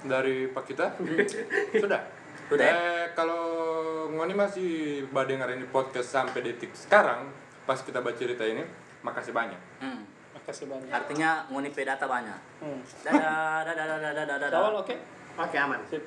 Dari 0.05 0.49
Pak 0.49 0.65
kita 0.65 0.87
sudah. 1.83 2.01
Sudah 2.49 2.65
ya? 2.65 2.73
Eh, 2.73 3.07
kalau 3.13 3.43
ngoni 4.09 4.33
masih 4.33 4.71
badengar 5.09 5.53
ini 5.53 5.69
podcast 5.69 6.11
sampai 6.11 6.41
detik 6.41 6.73
sekarang, 6.73 7.29
pas 7.63 7.77
kita 7.79 8.01
baca 8.01 8.17
cerita 8.17 8.43
ini, 8.43 8.65
makasih 9.01 9.31
banyak. 9.31 9.61
Hmm. 9.79 10.01
Makasih 10.51 10.67
banyak. 10.67 10.91
Artinya 10.91 11.31
nguni 11.47 11.71
data 11.71 12.11
banyak. 12.11 12.39
Hmm. 12.59 12.83
Dadah, 13.07 13.63
dadah, 13.63 13.87
dadah, 13.87 14.13
dadah, 14.19 14.37
dadah. 14.43 14.59
Awal 14.59 14.75
oke? 14.83 14.95
Oke 15.39 15.57
aman. 15.63 15.79
Sip. 15.87 16.03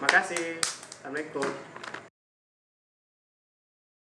Makasih. 0.00 0.56
Assalamualaikum. 1.04 1.75